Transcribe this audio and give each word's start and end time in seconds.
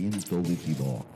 Sentimiento 0.00 0.48
líquido. 0.48 1.06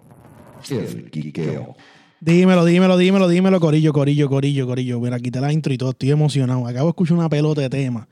El 0.71 1.11
quiqueo. 1.11 1.77
Dímelo, 2.21 2.65
dímelo, 2.65 2.97
dímelo, 2.97 3.29
dímelo, 3.29 3.61
Corillo, 3.61 3.93
Corillo, 3.93 4.29
Corillo, 4.29 4.67
Corillo. 4.67 5.01
Mira, 5.01 5.19
quité 5.19 5.41
la 5.41 5.53
intro 5.53 5.73
y 5.73 5.79
todo, 5.79 5.91
estoy 5.91 6.11
emocionado. 6.11 6.67
Acabo 6.67 6.87
de 6.87 6.91
escuchar 6.91 7.17
una 7.17 7.29
pelota 7.29 7.61
de 7.63 7.71
tema, 7.71 8.09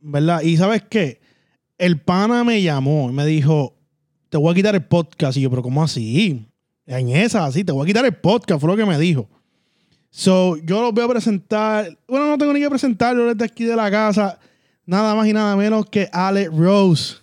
¿verdad? 0.00 0.42
Y 0.42 0.56
¿sabes 0.56 0.82
qué? 0.88 1.20
El 1.78 2.00
pana 2.00 2.44
me 2.44 2.62
llamó 2.62 3.10
y 3.10 3.12
me 3.12 3.26
dijo, 3.26 3.76
te 4.28 4.36
voy 4.36 4.52
a 4.52 4.54
quitar 4.54 4.74
el 4.74 4.84
podcast. 4.84 5.36
Y 5.36 5.42
yo, 5.42 5.50
pero 5.50 5.62
¿cómo 5.62 5.82
así? 5.82 6.46
En 6.86 7.08
esa, 7.10 7.44
así, 7.44 7.64
te 7.64 7.72
voy 7.72 7.84
a 7.84 7.86
quitar 7.86 8.04
el 8.04 8.14
podcast, 8.14 8.60
fue 8.60 8.70
lo 8.70 8.76
que 8.76 8.86
me 8.86 8.98
dijo. 8.98 9.28
So, 10.10 10.56
yo 10.58 10.82
los 10.82 10.92
voy 10.92 11.04
a 11.04 11.08
presentar. 11.08 11.98
Bueno, 12.06 12.26
no 12.26 12.38
tengo 12.38 12.52
ni 12.52 12.60
que 12.60 12.68
presentarlo 12.68 13.26
desde 13.26 13.44
aquí 13.44 13.64
de 13.64 13.74
la 13.74 13.90
casa. 13.90 14.38
Nada 14.84 15.14
más 15.14 15.26
y 15.26 15.32
nada 15.32 15.56
menos 15.56 15.86
que 15.86 16.08
Alex 16.12 16.52
Rose. 16.52 17.21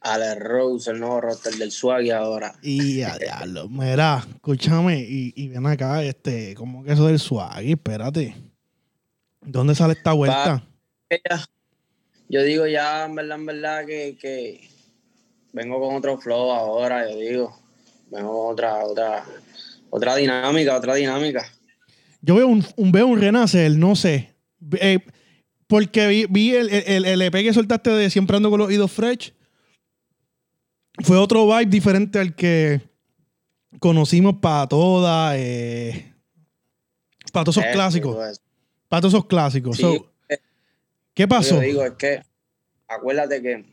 Alex 0.00 0.40
Rose, 0.40 0.90
el 0.90 1.00
nuevo 1.00 1.20
roster 1.20 1.54
del 1.54 1.72
Swag 1.72 2.10
ahora. 2.12 2.54
Y 2.62 3.02
a 3.02 3.16
diablo, 3.18 3.68
mira, 3.68 4.24
escúchame 4.28 5.00
y, 5.00 5.32
y 5.34 5.48
ven 5.48 5.66
acá, 5.66 6.02
este, 6.04 6.54
¿cómo 6.54 6.84
que 6.84 6.92
eso 6.92 7.06
del 7.06 7.18
Swag? 7.18 7.64
Espérate. 7.64 8.34
¿Dónde 9.40 9.74
sale 9.74 9.94
esta 9.94 10.12
vuelta? 10.12 10.62
Yo 12.28 12.42
digo 12.42 12.66
ya, 12.66 13.06
en 13.06 13.14
verdad, 13.14 13.38
en 13.38 13.46
verdad, 13.46 13.86
que, 13.86 14.16
que 14.20 14.68
vengo 15.52 15.80
con 15.80 15.96
otro 15.96 16.18
flow 16.18 16.52
ahora, 16.52 17.10
yo 17.10 17.16
digo. 17.16 17.62
Vengo 18.10 18.42
con 18.42 18.52
otra, 18.52 18.84
otra, 18.84 19.24
otra 19.90 20.16
dinámica, 20.16 20.76
otra 20.76 20.94
dinámica. 20.94 21.44
Yo 22.20 22.34
veo 22.34 22.46
un, 22.46 22.64
un 22.76 22.92
veo 22.92 23.06
un 23.06 23.20
renacer, 23.20 23.72
no 23.72 23.96
sé. 23.96 24.34
Eh, 24.80 24.98
porque 25.66 26.06
vi, 26.06 26.26
vi 26.26 26.54
el, 26.54 26.68
el, 26.70 27.04
el 27.04 27.22
EP 27.22 27.32
que 27.32 27.52
soltaste 27.52 27.90
de 27.90 28.10
Siempre 28.10 28.36
ando 28.36 28.50
con 28.50 28.58
los 28.58 28.68
oídos 28.68 28.90
fresh. 28.92 29.32
Fue 31.00 31.16
otro 31.16 31.46
vibe 31.46 31.66
diferente 31.66 32.18
al 32.18 32.34
que 32.34 32.80
conocimos 33.78 34.36
para 34.40 34.68
todas. 34.68 35.36
Eh, 35.38 36.14
para 37.32 37.44
todos 37.44 37.58
esos 37.58 37.68
Eh, 37.68 37.72
clásicos. 37.72 38.16
pues, 38.16 38.40
Para 38.88 39.00
todos 39.02 39.14
esos 39.14 39.26
clásicos. 39.26 39.76
Sí, 39.76 39.82
So, 39.82 40.12
eh, 40.28 40.38
¿Qué 41.14 41.28
pasó? 41.28 41.56
Yo 41.56 41.60
digo, 41.60 41.84
es 41.84 41.92
que 41.94 42.22
acuérdate 42.86 43.42
que 43.42 43.64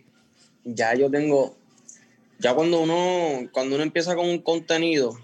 ya 0.66 0.94
yo 0.96 1.10
tengo, 1.10 1.58
ya 2.40 2.54
cuando 2.54 2.82
uno, 2.82 3.50
cuando 3.52 3.76
uno 3.76 3.84
empieza 3.84 4.16
con 4.16 4.28
un 4.28 4.40
contenido, 4.40 5.18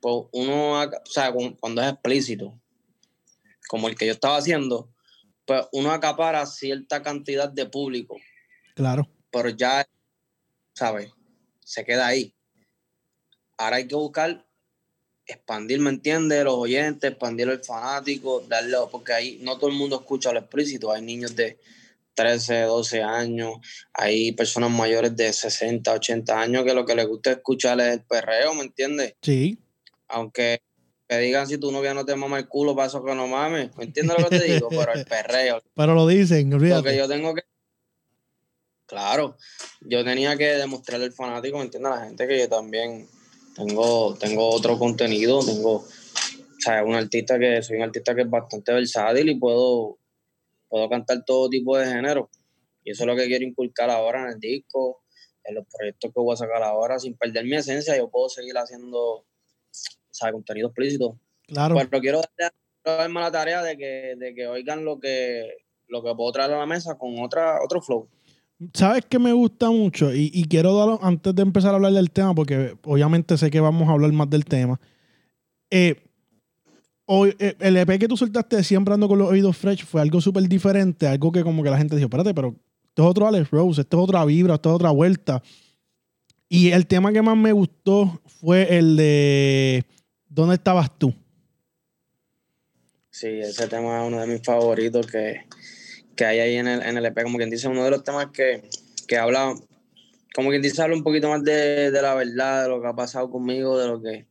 pues 0.00 0.26
uno, 0.32 0.80
o 0.80 0.90
sea, 1.06 1.32
cuando 1.60 1.82
es 1.82 1.92
explícito, 1.92 2.58
como 3.68 3.88
el 3.88 3.96
que 3.96 4.06
yo 4.06 4.12
estaba 4.12 4.36
haciendo, 4.36 4.88
pues 5.44 5.66
uno 5.72 5.90
acapara 5.90 6.46
cierta 6.46 7.02
cantidad 7.02 7.48
de 7.48 7.66
público, 7.66 8.16
Claro. 8.74 9.08
pero 9.30 9.48
ya, 9.48 9.84
¿sabes? 10.74 11.10
Se 11.66 11.84
queda 11.84 12.06
ahí. 12.06 12.32
Ahora 13.58 13.76
hay 13.76 13.88
que 13.88 13.96
buscar 13.96 14.46
expandir, 15.26 15.80
¿me 15.80 15.90
entiendes? 15.90 16.44
Los 16.44 16.54
oyentes, 16.54 17.10
expandir 17.10 17.48
el 17.48 17.58
fanático, 17.58 18.44
darle, 18.46 18.76
porque 18.92 19.12
ahí 19.12 19.40
no 19.42 19.58
todo 19.58 19.68
el 19.70 19.76
mundo 19.76 19.96
escucha 19.96 20.32
lo 20.32 20.38
explícito. 20.38 20.92
Hay 20.92 21.02
niños 21.02 21.34
de 21.34 21.58
13, 22.14 22.62
12 22.62 23.02
años, 23.02 23.56
hay 23.92 24.30
personas 24.32 24.70
mayores 24.70 25.16
de 25.16 25.32
60, 25.32 25.92
80 25.92 26.40
años 26.40 26.64
que 26.64 26.72
lo 26.72 26.86
que 26.86 26.94
les 26.94 27.08
gusta 27.08 27.32
escuchar 27.32 27.80
es 27.80 27.94
el 27.94 28.02
perreo, 28.02 28.54
¿me 28.54 28.62
entiendes? 28.62 29.14
Sí. 29.20 29.58
Aunque 30.06 30.60
te 31.08 31.18
digan 31.18 31.48
si 31.48 31.58
tu 31.58 31.72
novia 31.72 31.94
no 31.94 32.06
te 32.06 32.14
mama 32.14 32.38
el 32.38 32.46
culo, 32.46 32.76
para 32.76 32.86
eso 32.86 33.04
que 33.04 33.12
no 33.12 33.26
mames, 33.26 33.76
¿me 33.76 33.84
entiendes 33.84 34.16
lo 34.18 34.28
que 34.28 34.38
te 34.38 34.52
digo? 34.52 34.68
Pero 34.70 34.94
el 34.94 35.04
perreo, 35.04 35.60
Pero 35.74 35.94
lo 35.94 36.06
dicen, 36.06 36.48
lo 36.48 36.56
olvídate. 36.58 36.90
que 36.90 36.96
yo 36.96 37.08
tengo 37.08 37.34
que. 37.34 37.42
Claro, 38.86 39.36
yo 39.80 40.04
tenía 40.04 40.36
que 40.36 40.46
demostrarle 40.46 41.06
al 41.06 41.12
fanático, 41.12 41.58
¿me 41.58 41.64
entiendes? 41.64 41.92
A 41.92 41.96
la 41.96 42.04
gente 42.04 42.26
que 42.28 42.38
yo 42.38 42.48
también 42.48 43.08
tengo, 43.56 44.14
tengo 44.16 44.48
otro 44.48 44.78
contenido, 44.78 45.44
tengo, 45.44 45.72
o 45.76 45.86
sea, 46.58 46.84
un 46.84 46.94
artista 46.94 47.38
que, 47.38 47.62
soy 47.62 47.78
un 47.78 47.82
artista 47.82 48.14
que 48.14 48.22
es 48.22 48.30
bastante 48.30 48.72
versátil 48.72 49.28
y 49.28 49.34
puedo, 49.34 49.98
puedo 50.68 50.88
cantar 50.88 51.24
todo 51.24 51.48
tipo 51.48 51.76
de 51.76 51.86
género. 51.86 52.30
Y 52.84 52.92
eso 52.92 53.02
es 53.02 53.06
lo 53.08 53.16
que 53.16 53.26
quiero 53.26 53.44
inculcar 53.44 53.90
ahora 53.90 54.22
en 54.22 54.28
el 54.34 54.40
disco, 54.40 55.02
en 55.42 55.56
los 55.56 55.66
proyectos 55.66 56.12
que 56.12 56.20
voy 56.20 56.34
a 56.34 56.36
sacar 56.36 56.62
ahora, 56.62 57.00
sin 57.00 57.16
perder 57.16 57.44
mi 57.44 57.56
esencia, 57.56 57.96
yo 57.96 58.08
puedo 58.08 58.28
seguir 58.28 58.56
haciendo, 58.56 58.98
o 59.00 59.26
sea, 60.12 60.30
contenido 60.30 60.68
explícito. 60.68 61.18
Claro. 61.48 61.74
Pero 61.74 62.00
quiero 62.00 62.20
darle- 62.20 62.54
quiero 62.84 62.98
darme 62.98 63.20
la 63.20 63.32
tarea 63.32 63.62
de 63.62 63.76
que, 63.76 64.14
de 64.16 64.34
que 64.34 64.46
oigan 64.46 64.84
lo 64.84 65.00
que, 65.00 65.56
lo 65.88 66.04
que 66.04 66.14
puedo 66.14 66.30
traer 66.30 66.52
a 66.52 66.58
la 66.58 66.66
mesa 66.66 66.96
con 66.96 67.18
otra, 67.20 67.58
otro 67.64 67.80
flow. 67.80 68.08
¿Sabes 68.72 69.04
qué 69.08 69.18
me 69.18 69.32
gusta 69.32 69.70
mucho? 69.70 70.14
Y, 70.14 70.46
quiero 70.48 70.74
dar, 70.74 70.98
antes 71.02 71.34
de 71.34 71.42
empezar 71.42 71.72
a 71.72 71.76
hablar 71.76 71.92
del 71.92 72.10
tema, 72.10 72.34
porque 72.34 72.76
obviamente 72.84 73.36
sé 73.36 73.50
que 73.50 73.60
vamos 73.60 73.88
a 73.88 73.92
hablar 73.92 74.12
más 74.12 74.30
del 74.30 74.44
tema. 74.44 74.80
Eh, 75.70 75.96
hoy, 77.04 77.36
eh, 77.38 77.54
el 77.60 77.76
EP 77.76 77.98
que 77.98 78.08
tú 78.08 78.16
soltaste 78.16 78.62
Siempre 78.64 78.94
ando 78.94 79.08
con 79.08 79.18
los 79.18 79.28
oídos 79.28 79.56
fresh 79.56 79.84
fue 79.84 80.00
algo 80.00 80.20
súper 80.20 80.48
diferente, 80.48 81.06
algo 81.06 81.32
que 81.32 81.42
como 81.42 81.62
que 81.62 81.70
la 81.70 81.76
gente 81.76 81.96
dijo, 81.96 82.06
espérate, 82.06 82.32
pero 82.32 82.54
esto 82.88 83.02
es 83.02 83.08
otro 83.08 83.26
Alex 83.26 83.50
Rose, 83.50 83.82
esto 83.82 83.98
es 83.98 84.04
otra 84.04 84.24
vibra, 84.24 84.54
esto 84.54 84.70
es 84.70 84.74
otra 84.76 84.90
vuelta. 84.90 85.42
Y 86.48 86.70
el 86.70 86.86
tema 86.86 87.12
que 87.12 87.20
más 87.20 87.36
me 87.36 87.52
gustó 87.52 88.22
fue 88.40 88.78
el 88.78 88.96
de 88.96 89.84
¿Dónde 90.36 90.56
estabas 90.56 90.90
tú? 90.98 91.14
Sí, 93.10 93.26
ese 93.26 93.66
tema 93.68 94.02
es 94.02 94.06
uno 94.06 94.20
de 94.20 94.26
mis 94.26 94.42
favoritos 94.42 95.06
que, 95.06 95.46
que 96.16 96.24
hay 96.24 96.38
ahí 96.40 96.56
en 96.56 96.66
el, 96.66 96.82
en 96.82 96.96
el 96.96 97.04
EP, 97.06 97.22
como 97.22 97.36
quien 97.38 97.50
dice, 97.50 97.68
uno 97.68 97.84
de 97.84 97.90
los 97.90 98.02
temas 98.02 98.28
que, 98.32 98.68
que 99.06 99.16
habla, 99.18 99.54
como 100.34 100.50
quien 100.50 100.62
dice, 100.62 100.82
habla 100.82 100.96
un 100.96 101.02
poquito 101.04 101.28
más 101.28 101.44
de, 101.44 101.90
de 101.90 102.02
la 102.02 102.14
verdad, 102.14 102.62
de 102.64 102.68
lo 102.70 102.80
que 102.80 102.88
ha 102.88 102.94
pasado 102.94 103.30
conmigo, 103.30 103.78
de 103.78 103.86
lo 103.88 104.00
que 104.02 104.26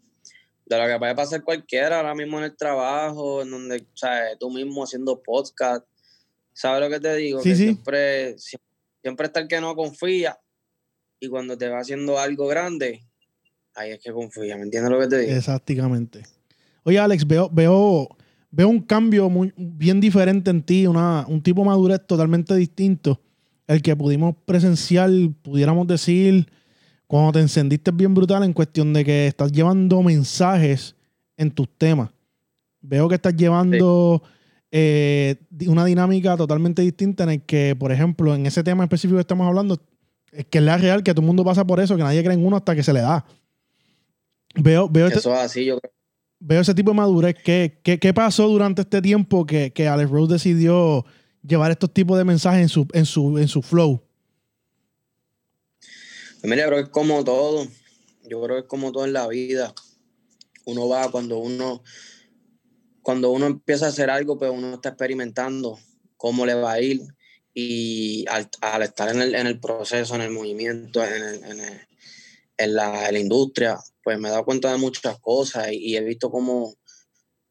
de 0.67 0.79
lo 0.79 0.87
que 0.87 0.97
puede 0.97 1.13
pasar 1.13 1.43
cualquiera 1.43 1.97
ahora 1.97 2.15
mismo 2.15 2.39
en 2.39 2.45
el 2.45 2.57
trabajo, 2.57 3.43
en 3.43 3.51
donde, 3.51 3.77
o 3.81 3.97
sea, 3.97 4.35
tú 4.39 4.49
mismo 4.49 4.83
haciendo 4.83 5.21
podcast, 5.21 5.85
¿sabes 6.53 6.81
lo 6.81 6.89
que 6.89 6.99
te 6.99 7.15
digo? 7.17 7.39
Sí, 7.39 7.49
que 7.49 7.55
sí. 7.55 7.63
Siempre, 7.65 8.35
sie- 8.37 8.59
siempre 8.99 9.27
está 9.27 9.41
el 9.41 9.47
que 9.47 9.61
no 9.61 9.75
confía 9.75 10.39
y 11.19 11.27
cuando 11.29 11.55
te 11.55 11.69
va 11.69 11.81
haciendo 11.81 12.17
algo 12.17 12.47
grande, 12.47 13.05
ahí 13.75 13.91
es 13.91 13.99
que 13.99 14.11
confía, 14.11 14.57
¿me 14.57 14.63
entiendes 14.63 14.91
lo 14.91 14.99
que 14.99 15.07
te 15.07 15.19
digo? 15.19 15.33
Exactamente. 15.37 16.23
Oye, 16.83 16.97
Alex, 16.97 17.27
veo, 17.27 17.47
veo, 17.51 18.07
veo 18.51 18.67
un 18.69 18.79
cambio 18.81 19.29
muy, 19.29 19.53
bien 19.57 19.99
diferente 19.99 20.49
en 20.51 20.61
ti, 20.63 20.87
una, 20.87 21.25
un 21.27 21.41
tipo 21.41 21.61
de 21.61 21.67
madurez 21.67 22.01
totalmente 22.05 22.55
distinto. 22.55 23.19
El 23.67 23.81
que 23.81 23.95
pudimos 23.95 24.35
presenciar, 24.45 25.09
pudiéramos 25.41 25.87
decir, 25.87 26.47
cuando 27.07 27.33
te 27.33 27.39
encendiste 27.39 27.91
bien 27.91 28.13
brutal 28.13 28.43
en 28.43 28.53
cuestión 28.53 28.93
de 28.93 29.03
que 29.03 29.27
estás 29.27 29.51
llevando 29.51 30.01
mensajes 30.03 30.95
en 31.37 31.51
tus 31.51 31.67
temas. 31.77 32.09
Veo 32.81 33.09
que 33.09 33.15
estás 33.15 33.35
llevando 33.35 34.21
eh, 34.71 35.35
una 35.67 35.85
dinámica 35.85 36.37
totalmente 36.37 36.81
distinta 36.81 37.23
en 37.23 37.29
el 37.31 37.41
que, 37.41 37.75
por 37.77 37.91
ejemplo, 37.91 38.35
en 38.35 38.45
ese 38.45 38.63
tema 38.63 38.83
específico 38.83 39.15
que 39.17 39.21
estamos 39.21 39.47
hablando, 39.47 39.79
es 40.31 40.45
que 40.45 40.59
es 40.59 40.63
la 40.63 40.77
real, 40.77 41.01
que 41.01 41.13
todo 41.13 41.21
el 41.21 41.27
mundo 41.27 41.43
pasa 41.43 41.65
por 41.65 41.79
eso, 41.79 41.95
que 41.97 42.03
nadie 42.03 42.23
cree 42.23 42.35
en 42.35 42.45
uno 42.45 42.57
hasta 42.57 42.75
que 42.75 42.83
se 42.83 42.93
le 42.93 43.01
da. 43.01 43.25
Veo, 44.55 44.87
veo, 44.89 45.07
este- 45.07 45.19
Eso 45.19 45.33
es 45.33 45.39
así, 45.39 45.65
yo 45.65 45.79
creo. 45.79 45.93
Veo 46.45 46.61
ese 46.61 46.75
tipo 46.75 46.91
de 46.91 46.97
madurez. 46.97 47.35
¿Qué, 47.43 47.79
qué, 47.83 47.99
qué 47.99 48.13
pasó 48.13 48.47
durante 48.47 48.83
este 48.83 49.01
tiempo 49.01 49.45
que, 49.45 49.73
que 49.73 49.87
Alex 49.87 50.09
Rose 50.09 50.33
decidió 50.33 51.05
llevar 51.41 51.71
estos 51.71 51.91
tipos 51.91 52.17
de 52.17 52.23
mensajes 52.23 52.61
en 52.61 52.69
su, 52.69 52.87
en 52.93 53.05
su, 53.05 53.37
en 53.39 53.47
su 53.47 53.61
flow? 53.61 54.01
Pues 56.41 56.53
creo 56.53 56.69
que 56.69 56.81
es 56.81 56.89
como 56.89 57.23
todo. 57.23 57.67
Yo 58.29 58.41
creo 58.41 58.57
que 58.57 58.61
es 58.61 58.67
como 58.67 58.91
todo 58.91 59.05
en 59.05 59.13
la 59.13 59.27
vida. 59.27 59.73
Uno 60.65 60.87
va 60.87 61.09
cuando 61.09 61.39
uno, 61.39 61.83
cuando 63.01 63.31
uno 63.31 63.47
empieza 63.47 63.87
a 63.87 63.89
hacer 63.89 64.11
algo, 64.11 64.37
pues 64.37 64.51
uno 64.51 64.75
está 64.75 64.89
experimentando 64.89 65.79
cómo 66.17 66.45
le 66.45 66.53
va 66.53 66.73
a 66.73 66.81
ir. 66.81 67.01
Y 67.55 68.25
al, 68.27 68.49
estar 68.83 69.09
en 69.09 69.21
el, 69.21 69.33
en 69.33 69.47
el 69.47 69.59
proceso, 69.59 70.13
en 70.13 70.21
el 70.21 70.31
movimiento, 70.31 71.03
en, 71.03 71.43
en 72.57 72.75
la 72.75 73.17
industria, 73.17 73.79
pues 74.05 74.19
me 74.19 74.29
he 74.29 74.31
dado 74.31 74.45
cuenta 74.45 74.71
de 74.71 74.77
muchas 74.77 75.19
cosas 75.19 75.71
y, 75.71 75.77
y 75.77 75.97
he 75.97 76.01
visto 76.01 76.29
cómo, 76.29 76.75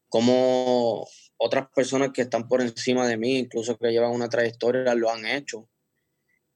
cómo 0.09 1.06
otras 1.37 1.67
personas 1.75 2.11
que 2.15 2.23
están 2.23 2.49
por 2.49 2.62
encima 2.62 3.06
de 3.06 3.17
mí, 3.19 3.39
incluso 3.39 3.77
que 3.77 3.91
llevan 3.91 4.12
una 4.12 4.29
trayectoria, 4.29 4.95
lo 4.95 5.11
han 5.11 5.27
hecho 5.27 5.69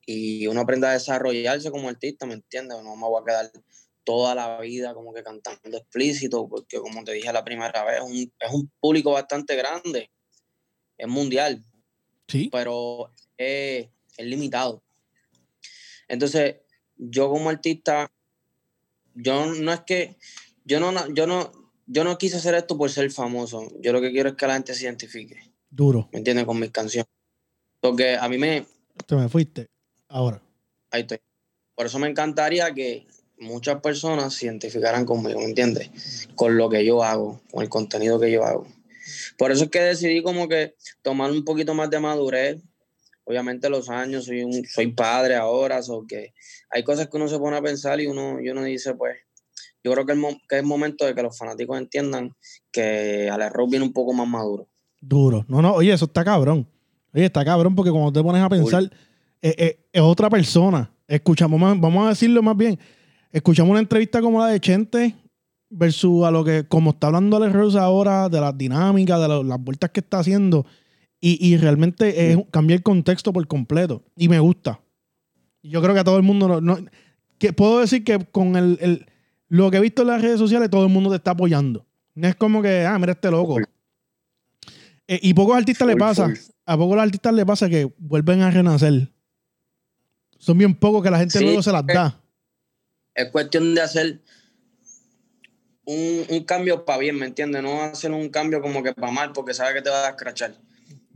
y 0.06 0.46
uno 0.46 0.60
aprende 0.60 0.86
a 0.86 0.92
desarrollarse 0.92 1.70
como 1.70 1.88
artista, 1.88 2.24
¿me 2.24 2.34
entiendes? 2.34 2.82
No 2.82 2.96
me 2.96 3.02
voy 3.06 3.20
a 3.20 3.24
quedar 3.26 3.50
toda 4.04 4.34
la 4.34 4.58
vida 4.60 4.94
como 4.94 5.12
que 5.12 5.22
cantando 5.22 5.76
explícito, 5.76 6.48
porque 6.48 6.78
como 6.78 7.04
te 7.04 7.12
dije 7.12 7.30
la 7.30 7.44
primera 7.44 7.84
vez, 7.84 7.96
es 7.96 8.02
un, 8.02 8.16
es 8.16 8.50
un 8.50 8.72
público 8.80 9.10
bastante 9.12 9.54
grande, 9.56 10.10
es 10.96 11.08
mundial, 11.08 11.62
Sí. 12.28 12.48
pero 12.50 13.12
es, 13.36 13.88
es 14.16 14.26
limitado. 14.26 14.82
Entonces, 16.08 16.56
yo 16.96 17.28
como 17.28 17.50
artista, 17.50 18.10
yo 19.22 19.46
no 19.46 19.72
es 19.72 19.80
que, 19.80 20.16
yo 20.64 20.80
no, 20.80 20.92
yo 21.14 21.26
no, 21.26 21.52
yo 21.86 22.04
no 22.04 22.18
quise 22.18 22.36
hacer 22.36 22.54
esto 22.54 22.76
por 22.76 22.90
ser 22.90 23.10
famoso, 23.10 23.68
yo 23.80 23.92
lo 23.92 24.00
que 24.00 24.10
quiero 24.10 24.30
es 24.30 24.34
que 24.36 24.46
la 24.46 24.54
gente 24.54 24.74
se 24.74 24.84
identifique, 24.84 25.38
Duro. 25.70 26.08
¿me 26.12 26.18
entiendes? 26.18 26.44
Con 26.44 26.58
mis 26.58 26.70
canciones. 26.70 27.08
Porque 27.80 28.16
a 28.16 28.28
mí 28.28 28.38
me, 28.38 28.66
Te 29.06 29.14
me 29.14 29.28
fuiste. 29.28 29.68
Ahora. 30.08 30.42
Ahí 30.90 31.02
estoy. 31.02 31.18
Por 31.74 31.86
eso 31.86 31.98
me 31.98 32.08
encantaría 32.08 32.72
que, 32.74 33.06
muchas 33.40 33.80
personas 33.80 34.34
se 34.34 34.46
identificaran 34.46 35.04
conmigo, 35.04 35.40
¿me 35.40 35.46
entiendes? 35.46 36.28
Con 36.34 36.56
lo 36.56 36.68
que 36.68 36.84
yo 36.84 37.02
hago, 37.02 37.40
con 37.50 37.62
el 37.62 37.68
contenido 37.68 38.18
que 38.18 38.30
yo 38.30 38.44
hago. 38.44 38.66
Por 39.36 39.52
eso 39.52 39.64
es 39.64 39.70
que 39.70 39.80
decidí 39.80 40.22
como 40.22 40.48
que 40.48 40.74
tomar 41.02 41.30
un 41.30 41.44
poquito 41.44 41.74
más 41.74 41.90
de 41.90 42.00
madurez. 42.00 42.62
Obviamente 43.28 43.68
los 43.68 43.90
años, 43.90 44.24
soy, 44.24 44.42
un, 44.42 44.64
soy 44.64 44.86
padre 44.92 45.36
ahora, 45.36 45.82
so 45.82 46.06
que 46.08 46.32
hay 46.70 46.82
cosas 46.82 47.08
que 47.08 47.16
uno 47.18 47.28
se 47.28 47.38
pone 47.38 47.58
a 47.58 47.62
pensar 47.62 48.00
y 48.00 48.06
uno, 48.06 48.40
y 48.40 48.48
uno 48.48 48.64
dice, 48.64 48.94
pues, 48.94 49.18
yo 49.84 49.92
creo 49.92 50.06
que, 50.06 50.12
el, 50.12 50.24
que 50.48 50.56
es 50.56 50.64
momento 50.64 51.04
de 51.04 51.14
que 51.14 51.22
los 51.22 51.36
fanáticos 51.36 51.76
entiendan 51.76 52.34
que 52.72 53.28
al 53.30 53.42
error 53.42 53.68
viene 53.68 53.84
un 53.84 53.92
poco 53.92 54.14
más 54.14 54.26
maduro. 54.26 54.66
Duro. 54.98 55.44
No, 55.46 55.60
no, 55.60 55.74
oye, 55.74 55.92
eso 55.92 56.06
está 56.06 56.24
cabrón. 56.24 56.66
Oye, 57.12 57.26
está 57.26 57.44
cabrón 57.44 57.74
porque 57.74 57.90
cuando 57.90 58.10
te 58.10 58.22
pones 58.22 58.42
a 58.42 58.48
pensar, 58.48 58.84
eh, 59.42 59.54
eh, 59.58 59.86
es 59.92 60.00
otra 60.00 60.30
persona. 60.30 60.90
Escuchamos, 61.06 61.60
vamos 61.60 62.06
a 62.06 62.08
decirlo 62.08 62.42
más 62.42 62.56
bien, 62.56 62.78
escuchamos 63.30 63.72
una 63.72 63.80
entrevista 63.80 64.22
como 64.22 64.40
la 64.40 64.46
de 64.46 64.58
Chente 64.58 65.14
versus 65.68 66.24
a 66.24 66.30
lo 66.30 66.44
que, 66.44 66.66
como 66.66 66.92
está 66.92 67.08
hablando 67.08 67.36
Alex 67.36 67.52
Rose 67.52 67.78
ahora, 67.78 68.30
de 68.30 68.40
las 68.40 68.56
dinámicas, 68.56 69.20
de 69.20 69.44
las 69.44 69.62
vueltas 69.62 69.90
que 69.90 70.00
está 70.00 70.20
haciendo, 70.20 70.64
y, 71.20 71.56
realmente 71.56 72.32
es, 72.32 72.38
cambia 72.50 72.76
el 72.76 72.82
contexto 72.82 73.32
por 73.32 73.46
completo. 73.48 74.04
Y 74.16 74.28
me 74.28 74.38
gusta. 74.38 74.80
Yo 75.62 75.82
creo 75.82 75.94
que 75.94 76.00
a 76.00 76.04
todo 76.04 76.16
el 76.16 76.22
mundo, 76.22 76.60
no, 76.60 76.78
que 77.38 77.52
puedo 77.52 77.80
decir 77.80 78.04
que 78.04 78.24
con 78.26 78.56
el, 78.56 79.06
lo 79.48 79.70
que 79.70 79.78
he 79.78 79.80
visto 79.80 80.02
en 80.02 80.08
las 80.08 80.22
redes 80.22 80.38
sociales, 80.38 80.70
todo 80.70 80.84
el 80.84 80.92
mundo 80.92 81.10
te 81.10 81.16
está 81.16 81.32
apoyando. 81.32 81.86
No 82.14 82.28
es 82.28 82.36
como 82.36 82.62
que, 82.62 82.84
ah, 82.84 82.98
mira 82.98 83.12
este 83.12 83.30
loco. 83.30 83.58
Eh, 85.08 85.20
y 85.22 85.34
pocos 85.34 85.56
artistas 85.56 85.88
le 85.88 85.96
pasa, 85.96 86.32
a 86.66 86.76
pocos 86.76 86.98
artistas 86.98 87.32
le 87.32 87.46
pasa 87.46 87.68
que 87.68 87.90
vuelven 87.98 88.42
a 88.42 88.50
renacer. 88.50 89.10
Son 90.38 90.56
bien 90.56 90.74
pocos 90.74 91.02
que 91.02 91.10
la 91.10 91.18
gente 91.18 91.40
luego 91.40 91.62
se 91.62 91.72
las 91.72 91.86
da. 91.86 92.20
Es 93.14 93.30
cuestión 93.30 93.74
de 93.74 93.80
hacer 93.80 94.20
un, 95.84 96.44
cambio 96.44 96.84
para 96.84 96.98
bien, 96.98 97.16
¿me 97.16 97.26
entiendes? 97.26 97.62
No 97.62 97.82
hacer 97.82 98.12
un 98.12 98.28
cambio 98.28 98.60
como 98.60 98.82
que 98.82 98.92
para 98.92 99.10
mal, 99.10 99.32
porque 99.32 99.54
sabe 99.54 99.74
que 99.74 99.82
te 99.82 99.90
va 99.90 100.06
a 100.06 100.10
escrachar. 100.10 100.54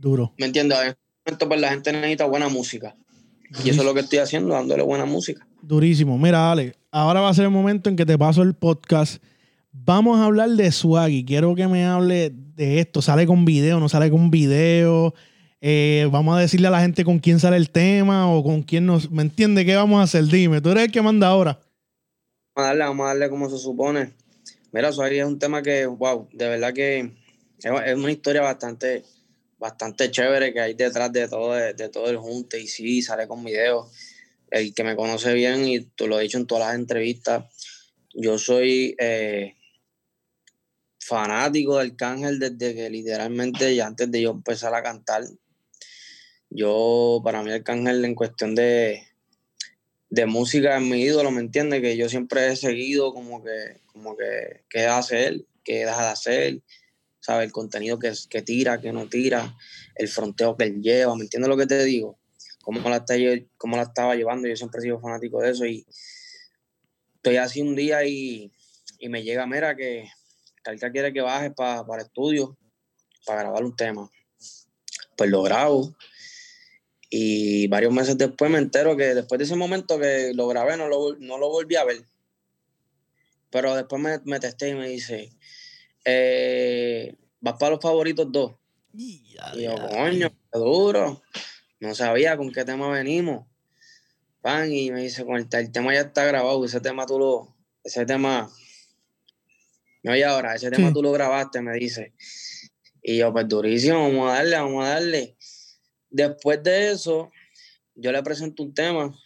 Duro. 0.03 0.33
¿Me 0.37 0.45
entiendes? 0.45 0.77
En 0.79 0.87
este 0.89 0.99
momento, 1.25 1.47
pues 1.47 1.61
la 1.61 1.69
gente 1.69 1.93
necesita 1.93 2.25
buena 2.25 2.49
música. 2.49 2.93
Y 3.63 3.69
eso 3.69 3.81
es 3.81 3.85
lo 3.85 3.93
que 3.93 4.01
estoy 4.01 4.19
haciendo, 4.19 4.53
dándole 4.53 4.83
buena 4.83 5.05
música. 5.05 5.47
Durísimo. 5.61 6.17
Mira, 6.17 6.51
Ale, 6.51 6.75
ahora 6.91 7.21
va 7.21 7.29
a 7.29 7.33
ser 7.33 7.45
el 7.45 7.51
momento 7.51 7.89
en 7.89 7.95
que 7.95 8.05
te 8.05 8.17
paso 8.17 8.41
el 8.41 8.53
podcast. 8.53 9.23
Vamos 9.71 10.19
a 10.19 10.25
hablar 10.25 10.49
de 10.49 10.71
Swaggy. 10.71 11.23
Quiero 11.23 11.55
que 11.55 11.67
me 11.67 11.85
hable 11.85 12.33
de 12.33 12.81
esto. 12.81 13.01
¿Sale 13.01 13.25
con 13.25 13.45
video? 13.45 13.79
¿No 13.79 13.87
sale 13.87 14.11
con 14.11 14.29
video? 14.29 15.13
Eh, 15.61 16.09
vamos 16.11 16.35
a 16.35 16.41
decirle 16.41 16.67
a 16.67 16.71
la 16.71 16.81
gente 16.81 17.05
con 17.05 17.19
quién 17.19 17.39
sale 17.39 17.55
el 17.55 17.69
tema 17.69 18.29
o 18.29 18.43
con 18.43 18.63
quién 18.63 18.85
nos... 18.85 19.09
¿Me 19.09 19.21
entiende 19.21 19.65
qué 19.65 19.77
vamos 19.77 20.01
a 20.01 20.03
hacer? 20.03 20.25
Dime, 20.25 20.59
tú 20.59 20.71
eres 20.71 20.83
el 20.83 20.91
que 20.91 21.01
manda 21.01 21.27
ahora. 21.27 21.61
Vamos 22.53 22.65
a 22.65 22.67
darle, 22.67 22.83
vamos 22.83 23.05
a 23.05 23.07
darle 23.07 23.29
como 23.29 23.49
se 23.49 23.57
supone. 23.57 24.11
Mira, 24.73 24.91
Swaggy 24.91 25.19
es 25.19 25.25
un 25.25 25.39
tema 25.39 25.61
que, 25.61 25.85
wow, 25.85 26.27
de 26.33 26.49
verdad 26.49 26.73
que 26.73 27.11
es 27.63 27.95
una 27.95 28.11
historia 28.11 28.41
bastante, 28.41 29.03
bastante 29.63 30.11
chévere 30.11 30.51
que 30.51 30.59
hay 30.59 30.73
detrás 30.73 31.09
de 31.13 31.29
todo, 31.29 31.53
de, 31.53 31.87
todo 31.87 32.09
el 32.09 32.17
junte 32.17 32.59
y 32.59 32.67
sí, 32.67 33.01
sale 33.01 33.29
con 33.29 33.45
video. 33.45 33.89
El 34.51 34.73
que 34.73 34.83
me 34.83 34.97
conoce 34.97 35.33
bien 35.33 35.65
y 35.65 35.79
tú 35.79 36.05
lo 36.05 36.19
he 36.19 36.23
dicho 36.23 36.37
en 36.37 36.47
todas 36.47 36.67
las 36.67 36.75
entrevistas, 36.75 37.45
yo 38.13 38.37
soy 38.37 38.93
eh, 38.99 39.55
fanático 40.99 41.77
del 41.77 41.95
Cángel 41.95 42.39
desde 42.39 42.75
que 42.75 42.89
literalmente 42.89 43.73
ya 43.73 43.87
antes 43.87 44.11
de 44.11 44.21
yo 44.21 44.31
empezar 44.31 44.75
a 44.75 44.83
cantar, 44.83 45.23
yo, 46.49 47.21
para 47.23 47.41
mí, 47.41 47.49
Arcángel 47.49 48.03
en 48.03 48.15
cuestión 48.15 48.55
de, 48.55 49.01
de 50.09 50.25
música 50.25 50.75
es 50.75 50.83
mi 50.83 51.01
ídolo, 51.01 51.31
¿me 51.31 51.39
entiendes? 51.39 51.81
Que 51.81 51.95
yo 51.95 52.09
siempre 52.09 52.51
he 52.51 52.55
seguido 52.57 53.13
como 53.13 53.41
que, 53.41 53.79
como 53.93 54.17
que, 54.17 54.65
qué 54.69 54.87
hace 54.87 55.25
él, 55.27 55.47
qué 55.63 55.85
deja 55.85 56.03
de 56.03 56.09
hacer, 56.09 56.61
¿sabes? 57.23 57.45
El 57.45 57.51
contenido 57.53 57.97
que, 57.97 58.11
que 58.29 58.41
tira, 58.41 58.81
que 58.81 58.91
no 58.91 59.07
tira, 59.07 59.57
el 59.95 60.09
fronteo 60.09 60.57
que 60.57 60.65
él 60.65 60.81
lleva, 60.81 61.15
¿me 61.15 61.23
entiendes 61.23 61.47
lo 61.47 61.55
que 61.55 61.65
te 61.65 61.81
digo? 61.85 62.19
Cómo 62.61 62.89
la, 62.89 62.97
está, 62.97 63.15
cómo 63.57 63.77
la 63.77 63.83
estaba 63.83 64.15
llevando, 64.15 64.47
yo 64.47 64.55
siempre 64.57 64.79
he 64.79 64.83
sido 64.83 64.99
fanático 64.99 65.41
de 65.41 65.51
eso 65.51 65.65
y 65.65 65.85
estoy 67.15 67.37
así 67.37 67.61
un 67.61 67.75
día 67.75 68.05
y, 68.05 68.51
me 69.07 69.23
llega, 69.23 69.45
mira, 69.45 69.75
que 69.75 70.09
Calca 70.63 70.91
quiere 70.91 71.13
que 71.13 71.21
baje 71.21 71.51
para 71.51 71.83
el 71.95 72.05
estudio, 72.05 72.57
para 73.25 73.41
grabar 73.41 73.63
un 73.63 73.75
tema. 73.75 74.09
Pues 75.15 75.29
lo 75.29 75.43
grabo 75.43 75.95
y 77.09 77.67
varios 77.67 77.93
meses 77.93 78.17
después 78.17 78.49
me 78.49 78.57
entero 78.57 78.97
que 78.97 79.13
después 79.13 79.39
de 79.39 79.45
ese 79.45 79.55
momento 79.55 79.99
que 79.99 80.31
lo 80.33 80.47
grabé, 80.47 80.77
no 80.77 80.87
lo, 80.87 81.15
no 81.19 81.37
lo 81.37 81.49
volví 81.49 81.75
a 81.75 81.83
ver. 81.83 82.03
Pero 83.49 83.75
después 83.75 84.01
me, 84.01 84.19
me 84.25 84.39
testé 84.39 84.69
y 84.69 84.75
me 84.75 84.87
dice, 84.87 85.31
eh, 86.05 87.15
vas 87.39 87.55
para 87.59 87.71
los 87.71 87.81
favoritos 87.81 88.31
dos. 88.31 88.53
Y 88.93 89.35
yo, 89.55 89.75
coño, 89.89 90.29
qué 90.29 90.59
duro. 90.59 91.21
No 91.79 91.95
sabía 91.95 92.37
con 92.37 92.51
qué 92.51 92.63
tema 92.63 92.89
venimos. 92.89 93.45
Pan, 94.41 94.71
y 94.71 94.91
me 94.91 95.01
dice, 95.01 95.25
con 95.25 95.37
el, 95.37 95.49
tema 95.49 95.93
ya 95.93 96.01
está 96.01 96.25
grabado, 96.25 96.63
ese 96.65 96.81
tema 96.81 97.05
tú 97.05 97.17
lo, 97.17 97.55
ese 97.83 98.05
tema, 98.05 98.51
no 100.03 100.11
hay 100.11 100.21
ahora, 100.21 100.53
ese 100.53 100.69
tema 100.69 100.91
tú 100.91 101.01
lo 101.01 101.13
grabaste, 101.13 101.61
me 101.61 101.73
dice. 101.73 102.13
Y 103.01 103.17
yo, 103.17 103.31
pues 103.31 103.47
durísimo, 103.47 104.01
vamos 104.01 104.29
a 104.29 104.35
darle, 104.35 104.57
vamos 104.57 104.85
a 104.85 104.89
darle. 104.89 105.37
Después 106.09 106.61
de 106.61 106.91
eso, 106.91 107.31
yo 107.95 108.11
le 108.11 108.21
presento 108.21 108.63
un 108.63 108.73
tema 108.73 109.17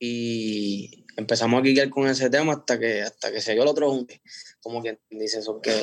y 0.00 1.05
empezamos 1.16 1.58
a 1.58 1.62
guiar 1.62 1.90
con 1.90 2.06
ese 2.06 2.30
tema 2.30 2.52
hasta 2.54 2.78
que, 2.78 3.02
hasta 3.02 3.32
que 3.32 3.40
se 3.40 3.52
dio 3.52 3.62
el 3.62 3.68
otro 3.68 3.90
junte. 3.90 4.20
Como 4.60 4.82
que 4.82 4.98
dice 5.10 5.40
eso, 5.40 5.60
que 5.60 5.82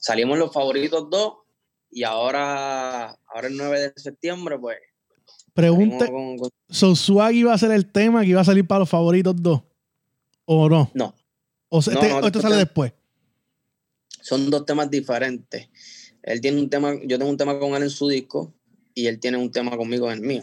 salimos 0.00 0.38
los 0.38 0.52
favoritos 0.52 1.10
dos 1.10 1.34
y 1.90 2.04
ahora, 2.04 3.18
ahora 3.26 3.48
el 3.48 3.56
9 3.56 3.80
de 3.80 3.92
septiembre, 3.96 4.58
pues. 4.58 4.78
Pregunta: 5.54 6.08
¿So 6.68 6.94
Swag 6.94 7.34
iba 7.34 7.52
a 7.52 7.58
ser 7.58 7.72
el 7.72 7.90
tema 7.90 8.22
que 8.22 8.28
iba 8.28 8.40
a 8.40 8.44
salir 8.44 8.66
para 8.66 8.80
los 8.80 8.88
favoritos 8.88 9.34
dos? 9.36 9.62
¿O 10.44 10.68
no? 10.68 10.90
No. 10.94 11.14
¿O, 11.68 11.80
este, 11.80 11.92
esto 12.24 12.40
sale 12.40 12.56
después? 12.56 12.92
Son 14.20 14.48
dos 14.50 14.64
temas 14.64 14.90
diferentes. 14.90 15.68
Él 16.22 16.40
tiene 16.40 16.60
un 16.60 16.70
tema, 16.70 16.94
yo 17.04 17.18
tengo 17.18 17.30
un 17.30 17.36
tema 17.36 17.58
con 17.58 17.74
él 17.74 17.82
en 17.82 17.90
su 17.90 18.08
disco 18.08 18.54
y 18.94 19.06
él 19.06 19.18
tiene 19.18 19.38
un 19.38 19.50
tema 19.50 19.76
conmigo 19.76 20.10
en 20.10 20.18
el 20.18 20.24
mío. 20.24 20.42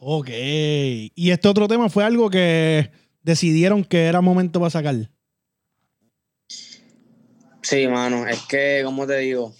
Ok. 0.00 0.28
¿Y 0.30 1.30
este 1.30 1.48
otro 1.48 1.68
tema 1.68 1.88
fue 1.88 2.04
algo 2.04 2.30
que 2.30 2.90
decidieron 3.22 3.84
que 3.84 4.06
era 4.06 4.20
momento 4.20 4.60
para 4.60 4.70
sacar? 4.70 4.96
Sí, 7.62 7.86
mano. 7.88 8.26
Es 8.26 8.40
que, 8.42 8.82
como 8.84 9.06
te 9.06 9.18
digo, 9.18 9.54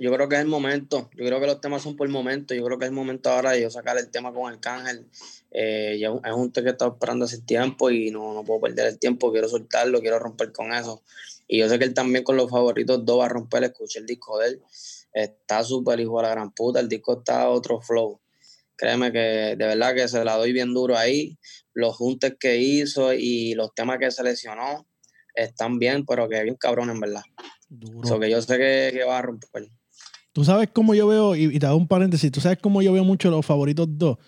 yo 0.00 0.12
creo 0.12 0.28
que 0.28 0.36
es 0.36 0.40
el 0.40 0.46
momento. 0.46 1.10
Yo 1.16 1.24
creo 1.24 1.40
que 1.40 1.46
los 1.46 1.60
temas 1.60 1.82
son 1.82 1.96
por 1.96 2.06
el 2.06 2.12
momento. 2.12 2.54
Yo 2.54 2.64
creo 2.64 2.78
que 2.78 2.84
es 2.86 2.90
el 2.90 2.94
momento 2.94 3.30
ahora 3.30 3.52
de 3.52 3.62
yo 3.62 3.70
sacar 3.70 3.98
el 3.98 4.10
tema 4.10 4.32
con 4.32 4.52
el 4.52 4.60
cángel. 4.60 5.06
Eh, 5.50 6.00
es 6.00 6.32
un 6.34 6.52
tema 6.52 6.64
que 6.64 6.68
he 6.70 6.72
estado 6.72 6.92
esperando 6.92 7.24
hace 7.24 7.40
tiempo 7.42 7.90
y 7.90 8.10
no, 8.10 8.34
no 8.34 8.44
puedo 8.44 8.60
perder 8.60 8.86
el 8.86 8.98
tiempo. 8.98 9.32
Quiero 9.32 9.48
soltarlo, 9.48 10.00
quiero 10.00 10.18
romper 10.18 10.52
con 10.52 10.72
eso. 10.72 11.02
Y 11.48 11.58
yo 11.58 11.68
sé 11.68 11.78
que 11.78 11.84
él 11.84 11.94
también 11.94 12.24
con 12.24 12.36
los 12.36 12.50
favoritos 12.50 13.04
dos 13.04 13.20
va 13.20 13.26
a 13.26 13.28
romper. 13.28 13.64
Escuché 13.64 13.98
el 13.98 14.06
disco 14.06 14.38
de 14.38 14.48
él 14.48 14.62
está 15.12 15.64
súper 15.64 16.00
hijo 16.00 16.16
de 16.18 16.22
la 16.24 16.30
gran 16.30 16.52
puta, 16.52 16.80
el 16.80 16.88
disco 16.88 17.18
está 17.18 17.48
otro 17.48 17.80
flow. 17.80 18.20
Créeme 18.76 19.12
que 19.12 19.18
de 19.18 19.66
verdad 19.66 19.94
que 19.94 20.08
se 20.08 20.24
la 20.24 20.36
doy 20.36 20.52
bien 20.52 20.72
duro 20.72 20.96
ahí. 20.96 21.38
Los 21.72 21.96
juntes 21.96 22.34
que 22.38 22.56
hizo 22.58 23.12
y 23.12 23.54
los 23.54 23.74
temas 23.74 23.98
que 23.98 24.10
seleccionó 24.10 24.86
están 25.34 25.78
bien, 25.78 26.04
pero 26.04 26.28
que 26.28 26.42
bien 26.42 26.56
cabrón 26.56 26.90
en 26.90 27.00
verdad. 27.00 27.22
Duro. 27.68 28.18
que 28.18 28.30
yo 28.30 28.42
sé 28.42 28.58
que, 28.58 29.04
va 29.06 29.18
a 29.18 29.22
romper. 29.22 29.68
Tú 30.32 30.44
sabes 30.44 30.68
cómo 30.72 30.94
yo 30.94 31.06
veo, 31.06 31.36
y, 31.36 31.58
te 31.58 31.66
hago 31.66 31.76
un 31.76 31.88
paréntesis, 31.88 32.30
tú 32.30 32.40
sabes 32.40 32.58
cómo 32.58 32.82
yo 32.82 32.92
veo 32.92 33.04
mucho 33.04 33.30
los 33.30 33.44
favoritos 33.46 33.86
dos. 33.90 34.18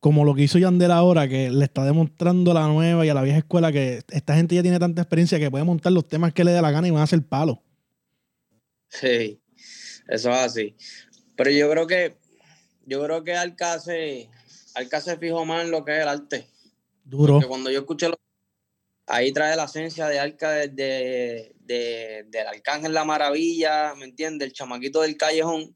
Como 0.00 0.24
lo 0.24 0.34
que 0.34 0.42
hizo 0.42 0.58
Yandel 0.58 0.92
ahora, 0.92 1.28
que 1.28 1.50
le 1.50 1.64
está 1.64 1.84
demostrando 1.84 2.50
a 2.50 2.54
la 2.54 2.68
nueva 2.68 3.04
y 3.04 3.08
a 3.08 3.14
la 3.14 3.22
vieja 3.22 3.38
escuela 3.38 3.72
que 3.72 4.02
esta 4.10 4.36
gente 4.36 4.54
ya 4.54 4.62
tiene 4.62 4.78
tanta 4.78 5.02
experiencia 5.02 5.38
que 5.38 5.50
puede 5.50 5.64
montar 5.64 5.92
los 5.92 6.06
temas 6.06 6.32
que 6.32 6.44
le 6.44 6.52
dé 6.52 6.62
la 6.62 6.70
gana 6.70 6.86
y 6.86 6.90
van 6.90 7.00
a 7.00 7.04
hacer 7.04 7.22
palo. 7.22 7.62
Sí. 8.88 9.40
Eso 10.08 10.30
es 10.30 10.36
así. 10.36 10.76
Pero 11.36 11.50
yo 11.50 11.70
creo 11.70 11.86
que, 11.86 12.16
yo 12.86 13.02
creo 13.02 13.24
que 13.24 13.34
Alca 13.34 13.78
se, 13.78 14.28
fijo 15.18 15.44
más 15.44 15.64
en 15.64 15.70
lo 15.70 15.84
que 15.84 15.96
es 15.96 16.02
el 16.02 16.08
arte. 16.08 16.46
Duro. 17.06 17.34
Porque 17.34 17.48
cuando 17.48 17.70
yo 17.70 17.78
escuché 17.78 18.08
lo, 18.08 18.16
ahí 19.06 19.32
trae 19.32 19.56
la 19.56 19.64
esencia 19.64 20.08
de 20.08 20.18
Alca 20.18 20.50
de, 20.50 21.54
del 21.64 22.46
Arcángel 22.46 22.92
La 22.92 23.04
Maravilla, 23.04 23.94
¿me 23.94 24.04
entiendes? 24.04 24.48
El 24.48 24.52
chamaquito 24.52 25.00
del 25.02 25.16
callejón 25.16 25.74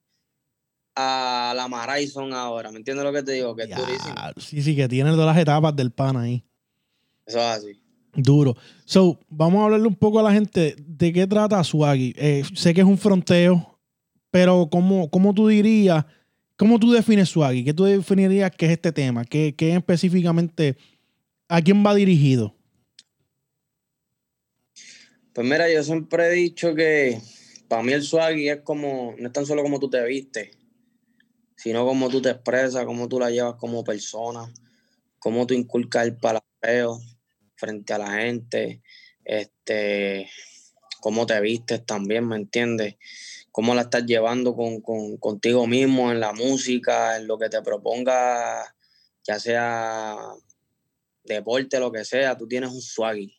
a 0.97 1.53
la 1.57 1.69
Maraison 1.69 2.33
ahora, 2.33 2.71
¿me 2.73 2.79
entiendes 2.79 3.05
lo 3.05 3.13
que 3.13 3.23
te 3.23 3.33
digo? 3.33 3.55
Que 3.55 3.63
es 3.63 3.71
durísimo. 3.71 4.15
Sí, 4.37 4.63
sí, 4.63 4.77
que 4.77 4.89
tiene 4.89 5.11
todas 5.11 5.27
las 5.27 5.39
etapas 5.39 5.75
del 5.75 5.93
pan 5.93 6.17
ahí. 6.17 6.45
Eso 7.25 7.39
es 7.39 7.45
así. 7.45 7.81
Duro. 8.13 8.57
So, 8.85 9.21
vamos 9.29 9.61
a 9.61 9.65
hablarle 9.67 9.87
un 9.87 9.95
poco 9.95 10.19
a 10.19 10.23
la 10.25 10.33
gente 10.33 10.75
de 10.79 11.13
qué 11.13 11.29
trata 11.29 11.63
Swaggy. 11.63 12.13
Eh, 12.17 12.43
sé 12.55 12.75
que 12.75 12.81
es 12.81 12.87
un 12.87 12.99
fronteo, 12.99 13.79
pero, 14.33 14.69
¿cómo, 14.71 15.09
cómo 15.11 15.33
tú 15.33 15.47
dirías, 15.47 16.05
cómo 16.57 16.81
tú 16.81 16.91
defines 16.91 17.29
Swaggy? 17.29 17.65
¿Qué 17.65 17.73
tú 17.73 17.85
definirías 17.85 18.51
que 18.51 18.67
es 18.67 18.73
este 18.73 18.91
tema? 18.91 19.25
¿Qué, 19.25 19.55
qué 19.57 19.77
específicamente, 19.77 20.77
a 21.51 21.61
quién 21.61 21.85
va 21.85 21.97
dirigido? 21.97 22.55
Pues 25.35 25.47
mira, 25.47 25.69
yo 25.69 25.83
siempre 25.83 26.29
he 26.29 26.31
dicho 26.31 26.77
que 26.77 27.21
para 27.67 27.83
mí 27.83 27.93
el 27.93 28.05
swaggy 28.05 28.49
es 28.49 28.61
como, 28.63 29.17
no 29.19 29.27
es 29.27 29.33
tan 29.33 29.47
solo 29.47 29.63
como 29.63 29.81
tú 29.81 29.91
te 29.91 30.05
vistes, 30.05 30.57
sino 31.57 31.85
como 31.85 32.09
tú 32.09 32.23
te 32.23 32.31
expresas, 32.31 32.85
cómo 32.85 33.09
tú 33.09 33.19
la 33.19 33.31
llevas 33.31 33.57
como 33.57 33.83
persona, 33.83 34.49
cómo 35.19 35.45
tú 35.45 35.55
inculcas 35.55 36.05
el 36.05 36.17
palabra 36.17 36.45
frente 37.57 37.93
a 37.95 37.99
la 37.99 38.13
gente, 38.13 38.81
este, 39.25 40.31
cómo 41.01 41.27
te 41.27 41.41
vistes 41.41 41.85
también, 41.85 42.29
¿me 42.29 42.37
entiendes? 42.37 42.95
Cómo 43.51 43.75
la 43.75 43.83
estás 43.83 44.07
llevando 44.07 44.55
con, 44.55 44.81
contigo 45.19 45.67
mismo 45.67 46.13
en 46.13 46.21
la 46.21 46.33
música, 46.33 47.17
en 47.17 47.27
lo 47.27 47.39
que 47.39 47.49
te 47.49 47.61
proponga, 47.61 48.73
ya 49.25 49.41
sea 49.41 50.17
deporte, 51.35 51.81
lo 51.81 51.91
que 51.93 52.05
sea, 52.05 52.37
tú 52.37 52.47
tienes 52.47 52.71
un 52.71 52.81
swaggy. 52.81 53.35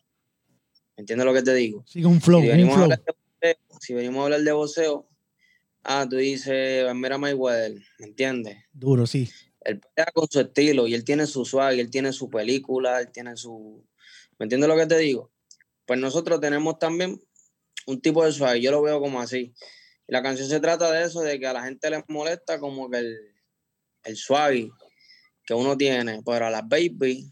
¿Me 0.98 1.02
entiendes 1.02 1.26
lo 1.26 1.34
que 1.34 1.42
te 1.42 1.54
digo? 1.54 1.84
Sí, 1.88 2.04
un 2.04 2.22
flow. 2.22 2.42
Si 2.42 2.48
venimos, 2.48 2.76
un 2.76 2.82
A, 2.82 2.86
flow. 2.86 2.94
hablar 2.94 3.16
de, 3.42 3.58
si 3.80 3.94
venimos 3.94 4.22
a 4.22 4.24
hablar 4.26 4.42
de 4.42 4.52
voceo, 4.52 5.08
ah, 5.84 6.06
tú 6.10 6.18
dices, 6.18 6.94
mira 6.96 7.18
Mayweather, 7.18 7.74
¿me 8.00 8.06
entiendes? 8.06 8.58
Duro, 8.72 9.08
sí. 9.08 9.30
Él 9.62 9.80
pelea 9.80 10.12
con 10.14 10.28
su 10.30 10.40
estilo 10.40 10.88
y 10.88 10.94
él 10.94 11.04
tiene 11.04 11.28
su 11.28 11.46
swag, 11.46 11.80
él 11.80 11.90
tiene 11.90 12.14
su 12.14 12.30
película, 12.30 13.00
él 13.00 13.12
tiene 13.12 13.38
su... 13.38 13.86
¿Me 14.40 14.46
entiendes 14.46 14.68
lo 14.68 14.76
que 14.76 14.88
te 14.88 14.98
digo? 14.98 15.32
Pues 15.86 16.00
nosotros 16.00 16.40
tenemos 16.40 16.80
también 16.80 17.22
un 17.86 18.02
tipo 18.02 18.26
de 18.26 18.32
swag, 18.32 18.58
yo 18.58 18.72
lo 18.72 18.82
veo 18.82 19.00
como 19.00 19.22
así. 19.22 19.54
Y 20.08 20.12
la 20.12 20.24
canción 20.24 20.50
se 20.50 20.60
trata 20.60 20.92
de 20.92 21.06
eso, 21.06 21.22
de 21.22 21.40
que 21.40 21.48
a 21.48 21.54
la 21.54 21.64
gente 21.64 21.90
les 21.90 22.04
molesta 22.08 22.60
como 22.60 22.90
que 22.90 22.98
el, 23.00 23.18
el 24.04 24.16
swag 24.16 24.70
que 25.46 25.54
uno 25.54 25.78
tiene, 25.78 26.22
pero 26.26 26.48
a 26.48 26.50
las 26.50 26.68
baby 26.68 27.32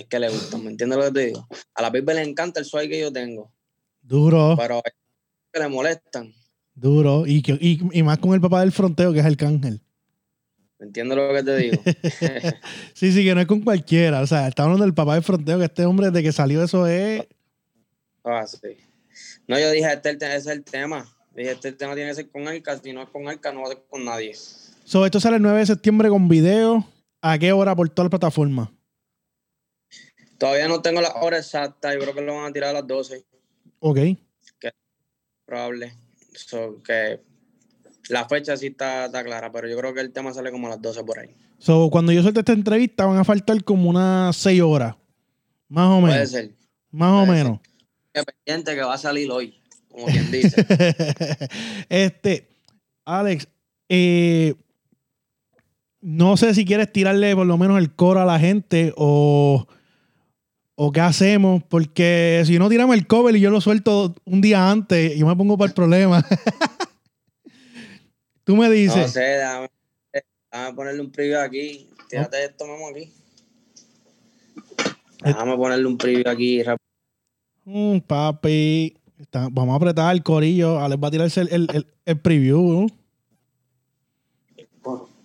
es 0.00 0.06
que 0.06 0.18
le 0.18 0.28
gusta, 0.28 0.58
¿me 0.58 0.70
entiendes 0.70 0.98
lo 0.98 1.04
que 1.04 1.10
te 1.12 1.26
digo? 1.26 1.46
A 1.74 1.82
las 1.82 1.92
baby 1.92 2.14
le 2.14 2.22
encanta 2.22 2.60
el 2.60 2.66
swag 2.66 2.88
que 2.88 3.00
yo 3.00 3.12
tengo, 3.12 3.52
Duro, 4.00 4.54
pero 4.58 4.82
que 5.52 5.60
le 5.60 5.68
molestan, 5.68 6.32
duro. 6.74 7.24
Y, 7.26 7.42
que- 7.42 7.58
y, 7.60 7.80
y 7.92 8.02
más 8.02 8.18
con 8.18 8.32
el 8.34 8.40
papá 8.40 8.60
del 8.60 8.72
fronteo, 8.72 9.12
que 9.12 9.20
es 9.20 9.26
el 9.26 9.36
cángel. 9.36 9.80
¿me 10.78 10.86
entiendes 10.86 11.16
lo 11.16 11.32
que 11.32 11.42
te 11.44 11.56
digo? 11.58 11.82
Sí, 12.94 13.12
sí, 13.12 13.24
que 13.24 13.34
no 13.34 13.40
es 13.40 13.46
con 13.46 13.60
cualquiera. 13.60 14.20
O 14.20 14.26
sea, 14.26 14.48
está 14.48 14.64
hablando 14.64 14.84
del 14.84 14.94
papá 14.94 15.14
del 15.14 15.22
fronteo, 15.22 15.58
que 15.58 15.66
este 15.66 15.84
hombre 15.84 16.06
desde 16.10 16.22
que 16.24 16.32
salió 16.32 16.62
eso 16.64 16.86
es. 16.88 17.24
Ah, 18.24 18.44
sí. 18.46 18.58
No, 19.46 19.58
yo 19.60 19.70
dije, 19.70 19.92
este, 19.92 20.08
es 20.08 20.12
el 20.14 20.18
te- 20.18 20.26
ese 20.26 20.36
es 20.36 20.46
el 20.46 20.64
tema. 20.64 21.06
Dije, 21.36 21.52
este 21.52 21.72
tema 21.72 21.94
tiene 21.94 22.10
que 22.10 22.16
ser 22.16 22.30
con 22.30 22.48
Arca, 22.48 22.78
si 22.78 22.92
no 22.92 23.02
es 23.02 23.08
con 23.10 23.28
Arca, 23.28 23.52
no 23.52 23.60
va 23.60 23.66
a 23.66 23.70
ser 23.70 23.82
con 23.88 24.04
nadie. 24.04 24.34
So, 24.84 25.04
esto 25.06 25.20
sale 25.20 25.36
el 25.36 25.42
9 25.42 25.60
de 25.60 25.66
septiembre 25.66 26.08
con 26.08 26.28
video. 26.28 26.84
¿A 27.20 27.38
qué 27.38 27.52
hora 27.52 27.76
por 27.76 27.88
toda 27.88 28.06
la 28.06 28.10
plataforma? 28.10 28.72
Todavía 30.42 30.66
no 30.66 30.82
tengo 30.82 31.00
la 31.00 31.12
hora 31.20 31.38
exacta, 31.38 31.94
yo 31.94 32.00
creo 32.00 32.14
que 32.14 32.20
lo 32.20 32.34
van 32.34 32.46
a 32.46 32.52
tirar 32.52 32.70
a 32.70 32.80
las 32.80 32.86
12, 32.88 33.24
Ok. 33.78 33.98
probable. 35.46 35.92
So, 36.34 36.82
que 36.82 37.20
la 38.08 38.28
fecha 38.28 38.56
sí 38.56 38.66
está, 38.66 39.04
está 39.04 39.22
clara, 39.22 39.52
pero 39.52 39.68
yo 39.68 39.78
creo 39.78 39.94
que 39.94 40.00
el 40.00 40.12
tema 40.12 40.34
sale 40.34 40.50
como 40.50 40.66
a 40.66 40.70
las 40.70 40.82
12 40.82 41.04
por 41.04 41.20
ahí. 41.20 41.28
So, 41.58 41.90
cuando 41.92 42.10
yo 42.10 42.22
suelte 42.22 42.40
esta 42.40 42.54
entrevista, 42.54 43.06
van 43.06 43.18
a 43.18 43.24
faltar 43.24 43.62
como 43.62 43.88
unas 43.88 44.34
6 44.36 44.60
horas. 44.62 44.96
Más 45.68 45.86
o 45.86 46.00
Puede 46.00 46.14
menos. 46.14 46.30
ser. 46.30 46.50
Más 46.90 47.22
o 47.22 47.24
puede 47.26 47.38
menos. 47.44 47.60
Que 48.12 48.22
pendiente 48.24 48.74
que 48.74 48.82
va 48.82 48.94
a 48.94 48.98
salir 48.98 49.30
hoy, 49.30 49.62
como 49.92 50.06
quien 50.06 50.28
dice. 50.32 50.66
este, 51.88 52.48
Alex, 53.04 53.46
eh, 53.88 54.56
no 56.00 56.36
sé 56.36 56.52
si 56.52 56.64
quieres 56.64 56.92
tirarle 56.92 57.36
por 57.36 57.46
lo 57.46 57.56
menos 57.58 57.78
el 57.78 57.94
coro 57.94 58.18
a 58.20 58.24
la 58.24 58.40
gente 58.40 58.92
o, 58.96 59.68
o 60.74 60.90
qué 60.92 61.00
hacemos, 61.00 61.62
porque 61.68 62.42
si 62.46 62.58
no 62.58 62.68
tiramos 62.68 62.96
el 62.96 63.06
cover 63.06 63.36
y 63.36 63.40
yo 63.40 63.50
lo 63.50 63.60
suelto 63.60 64.14
un 64.24 64.40
día 64.40 64.70
antes, 64.70 65.16
yo 65.16 65.26
me 65.26 65.36
pongo 65.36 65.56
para 65.58 65.68
el 65.68 65.74
problema. 65.74 66.24
Tú 68.44 68.56
me 68.56 68.66
no 68.66 68.72
dices. 68.72 69.12
sé, 69.12 69.20
déjame, 69.20 69.68
déjame 70.52 70.74
ponerle 70.74 71.00
un 71.02 71.12
preview 71.12 71.38
aquí. 71.38 71.88
Tírate 72.08 72.44
esto, 72.44 72.66
Memo, 72.66 72.88
aquí. 72.88 73.12
Déjame 75.24 75.56
ponerle 75.56 75.86
un 75.86 75.96
preview 75.96 76.28
aquí. 76.28 76.62
"Mm, 77.64 77.98
papi, 77.98 78.96
está- 79.20 79.48
vamos 79.52 79.74
a 79.74 79.76
apretar 79.76 80.12
el 80.14 80.22
corillo. 80.24 80.80
Alex 80.80 81.00
va 81.02 81.08
a 81.08 81.10
tirarse 81.12 81.40
el, 81.42 81.48
el- 81.52 81.68
el- 81.72 81.86
el 82.04 82.20
preview. 82.20 82.82
¿no? 82.82 82.86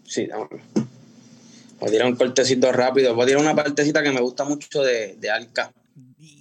Sí, 0.03 0.27
dame. 0.27 0.45
Voy 1.79 1.89
a 1.89 1.91
tirar 1.91 2.07
un 2.07 2.15
cortecito 2.15 2.71
rápido. 2.71 3.13
Voy 3.13 3.23
a 3.23 3.27
tirar 3.27 3.41
una 3.41 3.55
partecita 3.55 4.01
que 4.01 4.11
me 4.11 4.21
gusta 4.21 4.43
mucho 4.43 4.81
de, 4.83 5.15
de 5.19 5.29
Alca. 5.29 5.71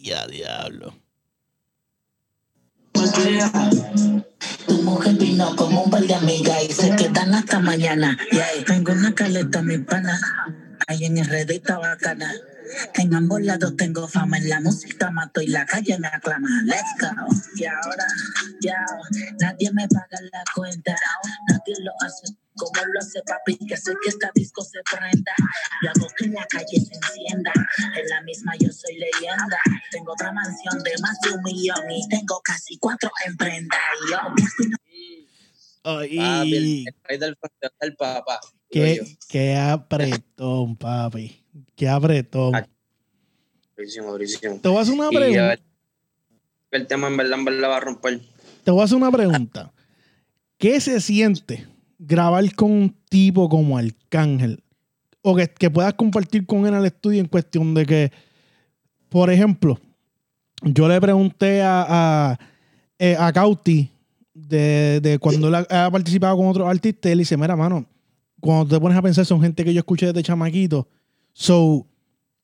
Ya, 0.03 0.27
diablo. 0.27 0.95
Tu 4.67 4.83
mujer 4.83 5.15
vino 5.15 5.55
con 5.57 5.77
un 5.77 5.91
par 5.91 6.03
de 6.03 6.15
amigas 6.15 6.65
y 6.69 6.73
se 6.73 6.97
quedan 6.97 7.35
hasta 7.35 7.61
mañana. 7.61 8.17
Y 8.31 8.39
ahí 8.39 8.65
tengo 8.65 8.93
una 8.93 9.15
caleta, 9.15 9.63
mi 9.63 9.79
pana. 9.79 10.19
Ahí 10.87 11.05
en 11.05 11.19
el 11.19 11.27
redita 11.27 11.79
bacana. 11.79 12.33
En 12.95 13.15
ambos 13.15 13.41
lados 13.43 13.77
tengo 13.77 14.09
fama, 14.09 14.39
en 14.39 14.49
la 14.49 14.61
música 14.61 15.11
mato 15.11 15.41
y 15.41 15.49
la 15.49 15.65
calle 15.67 15.99
me 15.99 16.09
aclama. 16.09 16.49
Let's 16.65 16.95
go. 17.01 17.09
Y 17.57 17.65
ahora, 17.65 18.07
ya, 18.61 18.77
nadie 19.41 19.71
me 19.73 19.87
paga 19.89 20.21
la 20.33 20.43
cuenta. 20.55 20.97
Nadie 21.49 21.75
lo 21.81 21.93
hace 22.01 22.35
como 22.57 22.87
lo 22.93 23.01
hace 23.01 23.21
papi, 23.27 23.59
que 23.67 23.77
sé 23.77 23.93
que 24.03 24.09
esta 24.09 24.31
disco 24.35 24.63
se 24.65 24.79
prenda. 24.91 25.33
Yo 25.83 25.91
hago 25.91 26.07
que 26.17 26.29
la 26.29 26.45
calle 26.47 26.81
se 26.81 26.95
encienda. 26.95 27.53
En 27.97 28.09
la 28.09 28.23
misma 28.23 28.53
yo 28.59 28.73
soy 28.73 28.95
leyenda. 28.99 29.59
Tengo 29.91 30.13
otra 30.13 30.33
mansión 30.33 30.83
de 30.83 30.93
más 31.03 31.19
de 31.21 31.33
un 31.33 31.43
millón 31.43 31.91
y 31.91 32.09
tengo 32.09 32.41
casi 32.43 32.79
cuatro 32.79 33.11
en 33.27 33.37
prenda. 33.37 33.77
Y 34.07 34.11
yo 34.11 34.19
y 34.65 34.69
no 34.69 34.77
Ay, 35.89 36.17
Papi, 36.17 36.57
el, 36.57 36.85
el 37.09 37.21
del 37.21 37.39
del 37.81 37.97
papá. 37.97 38.41
qué, 38.71 39.17
qué 39.29 39.57
apretón, 39.57 40.77
papi. 40.77 41.46
Qué 41.75 41.89
apretón. 41.89 42.55
Ah, 42.55 42.67
Durísimo, 43.77 44.11
durísimo. 44.13 44.59
Te 44.63 44.69
voy 44.69 44.79
a 44.79 44.81
hacer 44.81 44.95
una 44.95 45.11
pregunta. 45.11 45.49
ver, 45.49 45.63
el 46.71 46.87
tema 46.87 47.09
en 47.09 47.17
verdad, 47.17 47.39
en 47.39 47.45
verdad 47.45 47.69
va 47.69 47.77
a 47.77 47.81
romper. 47.81 48.21
Te 48.65 48.71
voy 48.71 48.81
a 48.81 48.85
hacer 48.85 48.97
una 48.97 49.11
pregunta. 49.13 49.73
¿Qué 50.59 50.81
se 50.81 51.01
siente 51.01 51.67
grabar 51.99 52.55
con 52.55 52.71
un 52.71 52.97
tipo 53.11 53.49
como 53.49 53.77
Arcángel? 53.77 54.63
O 55.21 55.37
que, 55.37 55.47
que 55.49 55.69
puedas 55.71 55.93
compartir 55.95 56.47
con 56.47 56.67
él 56.67 56.73
al 56.75 56.87
estudio 56.87 57.21
en 57.21 57.27
cuestión 57.29 57.75
de 57.75 57.85
que, 57.85 58.13
por 59.11 59.31
ejemplo, 59.31 59.79
yo 60.63 60.89
le 60.89 60.99
pregunté 61.01 61.63
a, 61.63 61.85
a, 61.87 62.39
eh, 62.99 63.17
a 63.19 63.31
Cauti 63.33 63.91
de, 64.33 65.01
de 65.03 65.19
cuando 65.19 65.49
él 65.49 65.55
ha, 65.57 65.87
ha 65.87 65.91
participado 65.91 66.37
con 66.37 66.47
otros 66.47 66.69
artistas, 66.69 67.13
él 67.13 67.19
dice, 67.19 67.37
mira, 67.37 67.57
mano, 67.57 67.85
cuando 68.41 68.75
te 68.75 68.81
pones 68.81 68.97
a 68.97 69.03
pensar, 69.03 69.27
son 69.27 69.43
gente 69.43 69.65
que 69.65 69.75
yo 69.75 69.81
escuché 69.81 70.07
desde 70.07 70.23
chamaquito. 70.23 70.89
So, 71.39 71.87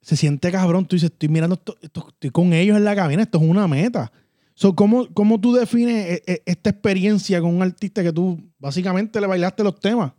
se 0.02 0.16
siente 0.16 0.52
cabrón. 0.52 0.86
Tú 0.86 0.96
dices, 0.96 1.10
estoy 1.10 1.30
mirando, 1.30 1.54
esto, 1.54 1.78
esto- 1.80 2.08
estoy 2.10 2.28
con 2.28 2.52
ellos 2.52 2.76
en 2.76 2.84
la 2.84 2.94
cabina, 2.94 3.22
esto 3.22 3.38
es 3.38 3.44
una 3.44 3.66
meta. 3.66 4.12
So, 4.54 4.74
¿cómo, 4.76 5.08
¿Cómo 5.14 5.40
tú 5.40 5.54
defines 5.54 6.18
eh, 6.18 6.22
eh, 6.26 6.42
esta 6.44 6.68
experiencia 6.68 7.40
con 7.40 7.56
un 7.56 7.62
artista 7.62 8.02
que 8.02 8.12
tú 8.12 8.38
básicamente 8.58 9.18
le 9.18 9.26
bailaste 9.26 9.64
los 9.64 9.80
temas? 9.80 10.12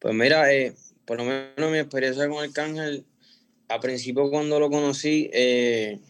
Pues 0.00 0.14
mira, 0.14 0.52
eh, 0.52 0.74
por 1.04 1.18
lo 1.18 1.24
menos 1.24 1.70
mi 1.70 1.78
experiencia 1.78 2.28
con 2.28 2.42
Arcángel, 2.42 3.04
a 3.68 3.78
principio 3.78 4.28
cuando 4.28 4.58
lo 4.58 4.68
conocí, 4.68 5.30
eh, 5.32 6.00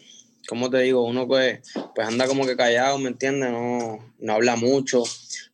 como 0.49 0.71
te 0.71 0.79
digo, 0.79 1.05
uno 1.05 1.29
pues, 1.29 1.61
pues 1.95 2.09
anda 2.09 2.27
como 2.27 2.47
que 2.47 2.57
callado, 2.57 2.97
¿me 2.99 3.11
entiendes? 3.11 3.51
No, 3.51 3.99
no 4.19 4.33
habla 4.33 4.57
mucho. 4.57 5.03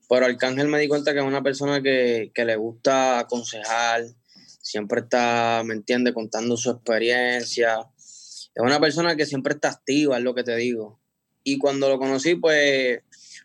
Pero 0.08 0.26
Arcángel 0.26 0.68
me 0.68 0.78
di 0.78 0.86
cuenta 0.86 1.12
que 1.12 1.18
es 1.18 1.24
una 1.24 1.42
persona 1.42 1.82
que, 1.82 2.30
que 2.32 2.44
le 2.44 2.54
gusta 2.54 3.18
aconsejar, 3.18 4.04
siempre 4.62 5.00
está, 5.00 5.62
¿me 5.66 5.74
entiendes?, 5.74 6.14
contando 6.14 6.56
su 6.56 6.70
experiencia. 6.70 7.80
Es 7.98 8.62
una 8.62 8.80
persona 8.80 9.16
que 9.16 9.26
siempre 9.26 9.54
está 9.54 9.68
activa, 9.68 10.16
es 10.16 10.22
lo 10.22 10.34
que 10.34 10.44
te 10.44 10.56
digo. 10.56 11.00
Y 11.44 11.58
cuando 11.58 11.90
lo 11.90 11.98
conocí, 11.98 12.36
pues 12.36 13.00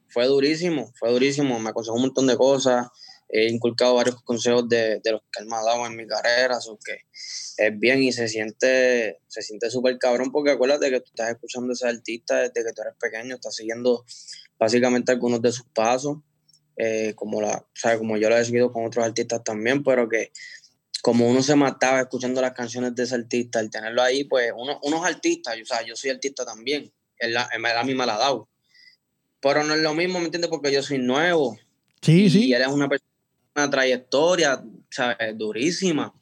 fue 0.08 0.28
durísimo, 0.28 0.94
fue 0.96 1.12
durísimo. 1.12 1.60
Me 1.60 1.72
aconsejó 1.72 1.96
un 1.96 2.04
montón 2.04 2.28
de 2.28 2.38
cosas 2.38 2.88
he 3.30 3.50
inculcado 3.50 3.96
varios 3.96 4.22
consejos 4.24 4.68
de, 4.70 5.00
de 5.04 5.12
los 5.12 5.22
que 5.32 5.42
él 5.42 5.48
me 5.48 5.56
ha 5.58 5.64
dado 5.64 5.86
en 5.86 5.96
mi 5.96 6.08
carrera, 6.08 6.60
so 6.62 6.80
que 6.84 6.94
es 7.58 7.80
bien 7.80 8.02
y 8.02 8.12
se 8.12 8.28
siente 8.28 9.20
se 9.28 9.42
siente 9.42 9.70
súper 9.70 9.98
cabrón 9.98 10.32
porque 10.32 10.52
acuérdate 10.52 10.90
que 10.90 11.00
tú 11.00 11.08
estás 11.08 11.32
escuchando 11.32 11.72
a 11.72 11.74
ese 11.74 11.88
artista 11.88 12.38
desde 12.38 12.64
que 12.64 12.74
tú 12.74 12.82
eres 12.82 12.94
pequeño, 13.00 13.36
estás 13.36 13.56
siguiendo 13.56 14.06
básicamente 14.58 15.12
algunos 15.12 15.42
de 15.42 15.52
sus 15.52 15.66
pasos, 15.74 16.20
eh, 16.78 17.14
como, 17.16 17.42
la, 17.42 17.58
o 17.58 17.98
como 17.98 18.18
yo 18.18 18.30
lo 18.30 18.38
he 18.38 18.46
seguido 18.46 18.72
con 18.72 18.86
otros 18.86 19.04
artistas 19.04 19.44
también, 19.44 19.84
pero 19.84 20.08
que 20.08 20.32
como 21.02 21.28
uno 21.28 21.42
se 21.44 21.56
mataba 21.56 22.02
escuchando 22.02 22.42
las 22.42 22.54
canciones 22.54 22.96
de 22.96 23.04
ese 23.04 23.16
artista, 23.16 23.60
al 23.60 23.70
tenerlo 23.70 24.02
ahí, 24.02 24.24
pues 24.24 24.52
uno, 24.56 24.80
uno 24.84 24.98
es 25.06 25.16
artista, 25.16 25.52
o 25.62 25.66
sea, 25.66 25.86
yo 25.86 25.96
soy 25.96 26.10
artista 26.12 26.46
también, 26.46 26.92
él, 27.20 27.36
a 27.38 27.48
mí 27.84 27.94
me 27.94 28.06
la 28.06 28.16
ha 28.16 28.20
dado. 28.20 28.50
Pero 29.40 29.64
no 29.64 29.76
es 29.76 29.82
lo 29.82 29.94
mismo, 29.94 30.20
¿me 30.20 30.26
entiendes? 30.26 30.50
Porque 30.50 30.72
yo 30.72 30.82
soy 30.82 30.98
nuevo, 30.98 31.58
Sí, 32.02 32.26
y 32.26 32.30
sí. 32.30 32.54
él 32.54 32.62
es 32.62 32.68
una 32.68 32.88
persona, 32.90 33.12
una 33.56 33.70
trayectoria, 33.70 34.64
¿sabes? 34.90 35.38
Durísima. 35.38 36.14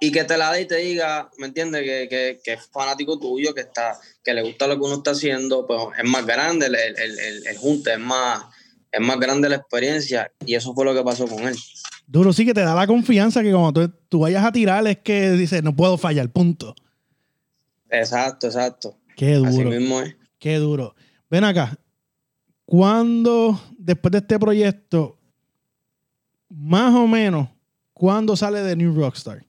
y 0.00 0.12
que 0.12 0.24
te 0.24 0.36
la 0.36 0.52
dé 0.52 0.62
y 0.62 0.66
te 0.66 0.76
diga, 0.76 1.30
¿me 1.38 1.46
entiendes? 1.46 1.82
Que, 1.82 2.08
que, 2.08 2.40
que, 2.44 2.52
es 2.54 2.66
fanático 2.70 3.18
tuyo, 3.18 3.54
que 3.54 3.62
está, 3.62 3.98
que 4.22 4.34
le 4.34 4.42
gusta 4.42 4.66
lo 4.66 4.74
que 4.76 4.82
uno 4.84 4.96
está 4.96 5.12
haciendo, 5.12 5.66
pues 5.66 5.80
es 5.98 6.04
más 6.04 6.26
grande 6.26 6.66
el, 6.66 6.74
el, 6.74 7.18
el, 7.18 7.46
el 7.46 7.56
junte, 7.56 7.92
es 7.94 7.98
más, 7.98 8.44
es 8.92 9.00
más 9.00 9.18
grande 9.18 9.48
la 9.48 9.56
experiencia 9.56 10.30
y 10.44 10.54
eso 10.56 10.74
fue 10.74 10.84
lo 10.84 10.94
que 10.94 11.02
pasó 11.02 11.26
con 11.26 11.46
él. 11.48 11.56
Duro, 12.06 12.32
sí 12.32 12.44
que 12.44 12.54
te 12.54 12.60
da 12.60 12.74
la 12.74 12.86
confianza 12.86 13.42
que 13.42 13.50
cuando 13.50 13.72
tú, 13.72 13.94
tú 14.08 14.18
vayas 14.20 14.44
a 14.44 14.52
tirar 14.52 14.86
es 14.86 14.98
que 14.98 15.32
dices, 15.32 15.62
no 15.62 15.74
puedo 15.74 15.96
fallar, 15.96 16.30
punto. 16.30 16.74
Exacto, 17.90 18.46
exacto. 18.46 18.96
Qué 19.16 19.34
duro. 19.34 19.48
Así 19.48 19.64
mismo 19.64 20.00
es. 20.00 20.16
Qué 20.38 20.56
duro. 20.56 20.94
Ven 21.30 21.44
acá. 21.44 21.78
¿Cuándo, 22.64 23.60
después 23.78 24.12
de 24.12 24.18
este 24.18 24.38
proyecto, 24.38 25.18
más 26.48 26.94
o 26.94 27.06
menos, 27.06 27.48
cuándo 27.92 28.36
sale 28.36 28.62
de 28.62 28.76
New 28.76 28.94
Rockstar? 28.94 29.44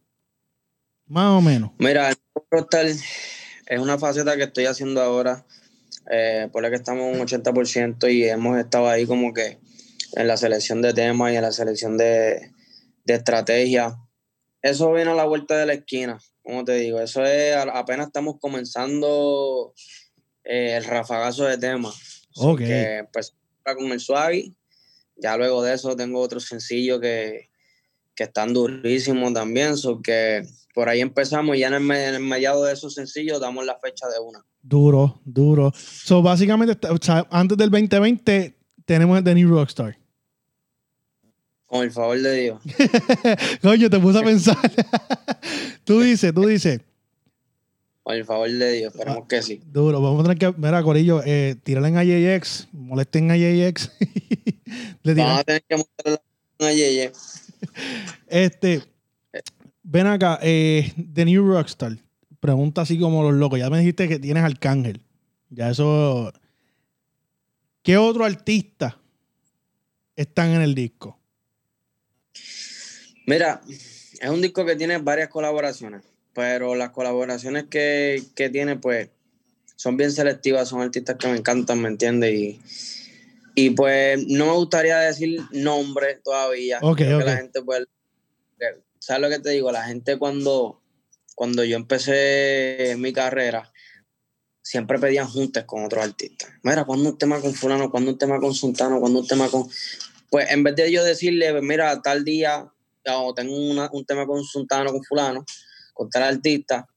Más 1.08 1.32
o 1.32 1.42
menos. 1.42 1.72
Mira, 1.78 2.14
Rockstar 2.52 2.86
es 2.86 3.80
una 3.80 3.98
faceta 3.98 4.36
que 4.36 4.44
estoy 4.44 4.66
haciendo 4.66 5.02
ahora. 5.02 5.46
Eh, 6.10 6.50
por 6.52 6.62
la 6.62 6.70
que 6.70 6.76
estamos 6.76 7.16
un 7.16 7.20
80% 7.20 8.14
y 8.14 8.26
hemos 8.26 8.60
estado 8.60 8.88
ahí 8.88 9.08
como 9.08 9.34
que 9.34 9.58
en 10.16 10.28
la 10.28 10.38
selección 10.38 10.82
de 10.82 10.94
temas 10.94 11.34
y 11.34 11.36
en 11.36 11.42
la 11.42 11.52
selección 11.52 11.98
de, 11.98 12.52
de 13.04 13.14
estrategia. 13.14 13.96
Eso 14.62 14.92
viene 14.94 15.12
a 15.12 15.16
la 15.16 15.26
vuelta 15.26 15.58
de 15.58 15.66
la 15.66 15.74
esquina, 15.74 16.20
como 16.44 16.64
te 16.66 16.74
digo. 16.76 17.00
Eso 17.00 17.24
es, 17.24 17.56
apenas 17.56 18.08
estamos 18.08 18.36
comenzando 18.40 19.74
eh, 20.44 20.76
el 20.78 20.84
rafagazo 20.86 21.46
de 21.46 21.58
temas. 21.58 22.28
Ok. 22.38 22.60
Que, 22.60 23.06
pues 23.14 23.36
con 23.64 23.92
el 23.92 24.00
Swaggy. 24.00 24.56
Ya 25.18 25.38
luego 25.38 25.64
de 25.64 25.74
eso 25.74 25.96
tengo 25.96 26.20
otro 26.20 26.40
sencillo 26.40 27.00
que, 27.00 27.50
que 28.16 28.24
están 28.26 28.54
durísimos 28.54 29.34
también. 29.34 29.78
So 29.78 30.02
que 30.02 30.46
por 30.74 30.90
ahí 30.90 31.00
empezamos 31.02 31.56
y 31.56 31.60
ya 31.60 31.68
en 31.68 31.76
el, 31.76 31.84
en 31.92 32.16
el 32.16 32.20
mediado 32.22 32.64
de 32.66 32.74
esos 32.74 32.94
sencillos 32.96 33.40
damos 33.40 33.66
la 33.66 33.78
fecha 33.80 34.08
de 34.08 34.20
una. 34.20 34.44
Duro, 34.62 35.22
duro. 35.26 35.72
So, 35.76 36.22
básicamente, 36.22 36.74
está- 36.74 36.92
o 36.92 36.98
sea, 37.02 37.26
antes 37.30 37.58
del 37.58 37.70
2020 37.70 38.58
tenemos 38.86 39.18
el 39.18 39.24
de 39.24 39.36
New 39.36 39.50
Rockstar. 39.50 39.98
Con 41.76 41.84
el 41.84 41.92
favor 41.92 42.18
de 42.18 42.42
Dios. 42.42 42.62
Coño, 43.62 43.90
te 43.90 44.00
puse 44.00 44.20
a 44.20 44.24
pensar. 44.24 44.56
tú 45.84 46.00
dices, 46.00 46.34
tú 46.34 46.48
dices. 46.48 46.80
Con 48.02 48.16
el 48.16 48.24
favor 48.24 48.50
de 48.50 48.72
Dios. 48.72 48.96
Esperemos 48.96 49.26
que 49.28 49.42
sí. 49.42 49.62
Duro, 49.74 50.00
vamos 50.00 50.22
a 50.22 50.24
tener 50.24 50.38
que, 50.38 50.58
mira, 50.58 50.82
Corillo, 50.82 51.22
eh, 51.26 51.58
en 51.66 51.98
AJX, 51.98 52.70
molesten 52.72 53.30
a 53.30 53.34
AJX. 53.34 53.92
Le 55.04 55.16
Vamos 55.16 55.40
a 55.42 55.44
tener 55.44 55.64
que 55.68 55.76
mostrarle 55.76 56.22
a 56.62 56.72
Yeye. 56.72 57.12
Este, 58.28 58.82
ven 59.84 60.08
acá, 60.08 60.40
eh, 60.42 60.94
The 61.14 61.26
New 61.26 61.46
Rockstar. 61.46 61.98
Pregunta 62.40 62.84
así 62.84 62.98
como 62.98 63.22
los 63.22 63.34
locos. 63.34 63.60
Ya 63.60 63.70
me 63.70 63.80
dijiste 63.80 64.08
que 64.08 64.18
tienes 64.18 64.46
Arcángel. 64.46 65.02
Ya 65.50 65.72
eso. 65.72 66.32
¿Qué 67.84 67.98
otro 67.98 68.24
artista 68.24 68.98
están 70.16 70.52
en 70.52 70.62
el 70.62 70.74
disco? 70.74 71.20
Mira, 73.26 73.62
es 73.68 74.30
un 74.30 74.42
disco 74.42 74.66
que 74.66 74.76
tiene 74.76 74.98
varias 74.98 75.30
colaboraciones, 75.30 76.04
pero 76.34 76.76
las 76.76 76.92
colaboraciones 76.92 77.66
que, 77.66 78.24
que 78.36 78.50
tiene, 78.50 78.76
pues, 78.76 79.10
son 79.76 79.98
bien 79.98 80.12
selectivas, 80.12 80.70
son 80.70 80.82
artistas 80.82 81.18
que 81.18 81.28
me 81.28 81.38
encantan, 81.38 81.82
¿me 81.82 81.90
entiendes? 81.90 82.34
Y, 82.34 82.62
y 83.56 83.70
pues 83.72 84.26
no 84.28 84.48
me 84.48 84.54
gustaría 84.54 84.98
decir 85.00 85.40
nombre 85.52 86.20
todavía. 86.24 86.80
Ok, 86.82 86.98
Creo 86.98 87.20
que 87.20 87.26
la 87.26 87.38
gente, 87.38 87.62
¿sabes 89.00 89.22
lo 89.22 89.30
que 89.30 89.40
te 89.40 89.52
digo? 89.52 89.72
La 89.72 89.84
gente 89.84 90.18
cuando, 90.18 90.82
cuando 91.36 91.64
yo 91.64 91.78
empecé 91.78 92.96
mi 92.98 93.12
carrera, 93.14 93.72
siempre 94.62 95.00
pedían 95.00 95.28
juntes 95.28 95.64
con 95.66 95.86
otros 95.86 96.04
artistas. 96.04 96.52
Mira, 96.64 96.86
cuando 96.86 97.10
un 97.10 97.18
tema 97.18 97.40
con 97.40 97.54
fulano, 97.54 97.92
cuando 97.92 98.12
un 98.12 98.18
tema 98.18 98.40
con 98.40 98.54
sultano, 98.54 99.00
cuando 99.00 99.20
un 99.20 99.28
tema 99.28 99.48
con... 99.50 99.68
Pues 100.30 100.50
en 100.52 100.64
vez 100.64 100.76
de 100.76 100.92
yo 100.92 101.04
decirle, 101.04 101.62
mira, 101.62 102.02
tal 102.02 102.26
día 102.26 102.72
o 103.14 103.34
tengo 103.34 103.56
una- 103.56 103.90
un 103.92 104.06
tema 104.06 104.26
con 104.26 104.44
sultano, 104.44 104.92
con 104.92 105.04
fulano, 105.04 105.44
con 105.94 106.10
tal 106.10 106.24
artista, 106.24 106.88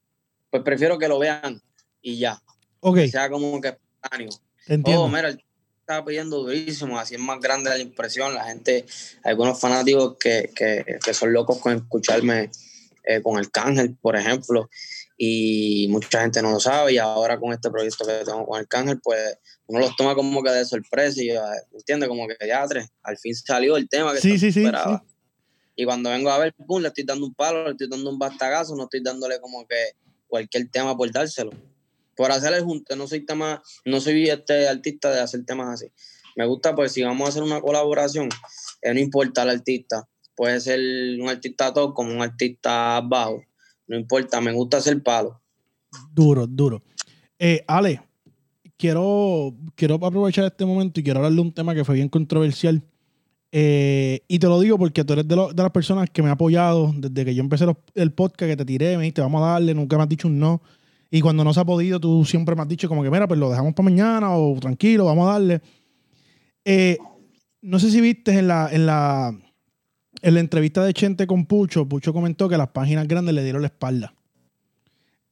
pues 0.49 0.63
prefiero 0.63 0.97
que 0.97 1.07
lo 1.07 1.19
vean 1.19 1.61
y 2.01 2.17
ya. 2.19 2.41
Ok, 2.81 2.95
Que 2.97 3.09
sea 3.09 3.29
como 3.29 3.59
que 3.61 3.69
espontáneo. 3.69 4.29
te 4.65 4.73
entiendo. 4.75 5.03
Oh, 5.03 5.07
mira, 5.09 5.29
el 5.29 5.43
está 5.81 6.05
pidiendo 6.05 6.37
durísimo, 6.43 6.99
así 6.99 7.15
es 7.15 7.21
más 7.21 7.39
grande 7.39 7.69
la 7.71 7.77
impresión. 7.79 8.33
La 8.35 8.45
gente, 8.45 8.85
algunos 9.23 9.59
fanáticos 9.59 10.17
que, 10.19 10.51
que, 10.55 10.85
que 11.03 11.13
son 11.15 11.33
locos 11.33 11.57
con 11.59 11.75
escucharme 11.75 12.51
eh, 13.03 13.21
con 13.23 13.39
el 13.39 13.49
cángel, 13.49 13.95
por 13.99 14.15
ejemplo, 14.15 14.69
y 15.17 15.87
mucha 15.89 16.21
gente 16.21 16.41
no 16.43 16.51
lo 16.51 16.59
sabe. 16.59 16.93
Y 16.93 16.97
ahora 16.99 17.39
con 17.39 17.53
este 17.53 17.71
proyecto 17.71 18.05
que 18.05 18.23
tengo 18.23 18.45
con 18.45 18.59
el 18.59 18.67
cángel, 18.67 18.99
pues 19.01 19.37
uno 19.65 19.79
los 19.79 19.95
toma 19.95 20.13
como 20.13 20.43
que 20.43 20.51
de 20.51 20.63
sorpresa 20.65 21.23
y 21.23 21.29
yo, 21.29 21.41
entiende 21.73 22.07
como 22.07 22.27
que 22.27 22.35
ya 22.47 22.65
tres, 22.67 22.87
al 23.01 23.17
fin 23.17 23.33
salió 23.35 23.75
el 23.77 23.89
tema 23.89 24.13
que 24.13 24.21
Sí, 24.21 24.37
sí, 24.37 24.51
sí, 24.51 24.63
esperaba. 24.65 25.03
Y 25.79 25.85
cuando 25.85 26.09
vengo 26.09 26.29
a 26.29 26.37
ver, 26.37 26.53
pum, 26.53 26.81
le 26.81 26.89
estoy 26.89 27.05
dando 27.05 27.25
un 27.25 27.33
palo, 27.33 27.63
le 27.63 27.71
estoy 27.71 27.87
dando 27.87 28.09
un 28.09 28.19
bastagazo, 28.19 28.75
no 28.75 28.83
estoy 28.83 29.01
dándole 29.01 29.39
como 29.39 29.65
que 29.65 29.93
cualquier 30.27 30.69
tema 30.69 30.97
por 30.97 31.09
dárselo. 31.09 31.51
Por 32.17 32.33
hacer 32.33 32.53
el 32.53 32.65
junte, 32.65 32.97
no 32.97 33.07
soy 33.07 33.25
tema, 33.25 33.63
no 33.85 34.01
soy 34.01 34.27
este 34.27 34.67
artista 34.67 35.09
de 35.09 35.21
hacer 35.21 35.45
temas 35.45 35.69
así. 35.69 35.89
Me 36.35 36.45
gusta, 36.45 36.75
pues, 36.75 36.91
si 36.91 37.01
vamos 37.01 37.25
a 37.25 37.29
hacer 37.29 37.43
una 37.43 37.61
colaboración, 37.61 38.27
eh, 38.81 38.93
no 38.93 38.99
importa 38.99 39.43
el 39.43 39.51
artista. 39.51 40.05
Puede 40.35 40.59
ser 40.59 40.81
un 41.17 41.29
artista 41.29 41.73
top 41.73 41.93
como 41.93 42.11
un 42.11 42.21
artista 42.21 42.99
bajo. 42.99 43.41
No 43.87 43.97
importa, 43.97 44.41
me 44.41 44.51
gusta 44.51 44.79
hacer 44.79 45.01
palo. 45.01 45.41
Duro, 46.11 46.45
duro. 46.45 46.83
Eh, 47.39 47.63
Ale, 47.67 48.01
quiero, 48.75 49.55
quiero 49.75 49.95
aprovechar 49.95 50.43
este 50.43 50.65
momento 50.65 50.99
y 50.99 51.03
quiero 51.03 51.19
hablarle 51.19 51.37
de 51.37 51.41
un 51.41 51.53
tema 51.53 51.73
que 51.73 51.85
fue 51.85 51.95
bien 51.95 52.09
controversial. 52.09 52.83
Eh, 53.51 54.21
y 54.27 54.37
te 54.37 54.45
lo 54.47 54.59
digo 54.59 54.77
porque 54.77 55.03
tú 55.03 55.13
eres 55.13 55.27
de, 55.27 55.35
lo- 55.35 55.51
de 55.51 55.63
las 55.63 55.71
personas 55.71 56.09
que 56.11 56.21
me 56.21 56.29
ha 56.29 56.33
apoyado 56.33 56.93
desde 56.95 57.25
que 57.25 57.33
yo 57.33 57.41
empecé 57.41 57.65
los- 57.65 57.77
el 57.95 58.11
podcast, 58.11 58.49
que 58.51 58.57
te 58.57 58.65
tiré, 58.65 58.95
me 58.95 59.03
dijiste, 59.03 59.21
vamos 59.21 59.41
a 59.43 59.53
darle, 59.53 59.73
nunca 59.73 59.97
me 59.97 60.03
has 60.03 60.09
dicho 60.09 60.27
un 60.27 60.37
no. 60.39 60.61
Y 61.11 61.21
cuando 61.21 61.43
no 61.43 61.51
se 61.53 61.59
ha 61.59 61.65
podido, 61.65 61.99
tú 61.99 62.23
siempre 62.25 62.55
me 62.55 62.61
has 62.61 62.67
dicho 62.67 62.87
como 62.87 63.01
que, 63.01 63.09
mira, 63.09 63.27
pues 63.27 63.39
lo 63.39 63.49
dejamos 63.49 63.73
para 63.73 63.85
mañana 63.89 64.31
o 64.35 64.59
tranquilo, 64.59 65.05
vamos 65.05 65.27
a 65.27 65.31
darle. 65.33 65.61
Eh, 66.63 66.97
no 67.61 67.79
sé 67.79 67.89
si 67.89 67.99
viste 68.01 68.37
en 68.37 68.47
la, 68.47 68.69
en 68.71 68.85
la, 68.85 69.35
en 70.21 70.33
la 70.35 70.39
entrevista 70.39 70.83
de 70.83 70.93
Chente 70.93 71.25
con 71.25 71.47
Pucho, 71.47 71.87
Pucho 71.89 72.13
comentó 72.13 72.47
que 72.47 72.57
las 72.57 72.69
páginas 72.69 73.07
grandes 73.07 73.33
le 73.33 73.41
dieron 73.43 73.61
la 73.63 73.67
espalda. 73.69 74.13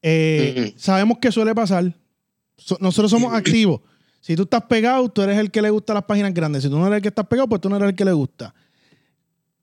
Eh. 0.02 0.74
Sabemos 0.78 1.18
que 1.20 1.32
suele 1.32 1.54
pasar. 1.54 1.94
So- 2.58 2.78
nosotros 2.82 3.12
somos 3.12 3.34
activos. 3.34 3.82
Si 4.22 4.36
tú 4.36 4.44
estás 4.44 4.64
pegado, 4.64 5.08
tú 5.10 5.22
eres 5.22 5.38
el 5.38 5.52
que 5.52 5.62
le 5.62 5.70
gusta 5.70 5.94
las 5.94 6.04
páginas 6.04 6.34
grandes. 6.34 6.64
Si 6.64 6.70
tú 6.70 6.78
no 6.78 6.88
eres 6.88 6.98
el 6.98 7.02
que 7.02 7.10
estás 7.10 7.28
pegado, 7.28 7.48
pues 7.48 7.62
tú 7.62 7.70
no 7.70 7.78
eres 7.78 7.90
el 7.90 7.96
que 7.96 8.06
le 8.06 8.14
gusta. 8.14 8.54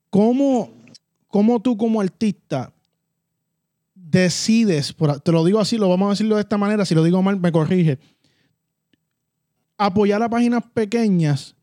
¿Cómo, 0.09 0.71
cómo 1.27 1.61
tú 1.61 1.77
como 1.77 2.01
artista 2.01 2.71
decides, 3.93 4.95
te 5.23 5.31
lo 5.31 5.43
digo 5.43 5.59
así, 5.59 5.77
lo 5.77 5.89
vamos 5.89 6.07
a 6.07 6.09
decirlo 6.11 6.35
de 6.35 6.41
esta 6.41 6.57
manera, 6.57 6.85
si 6.85 6.95
lo 6.95 7.03
digo 7.03 7.21
mal, 7.21 7.39
me 7.39 7.51
corrige, 7.51 7.99
apoyar 9.77 10.23
a 10.23 10.29
páginas 10.29 10.63
pequeñas 10.73 11.55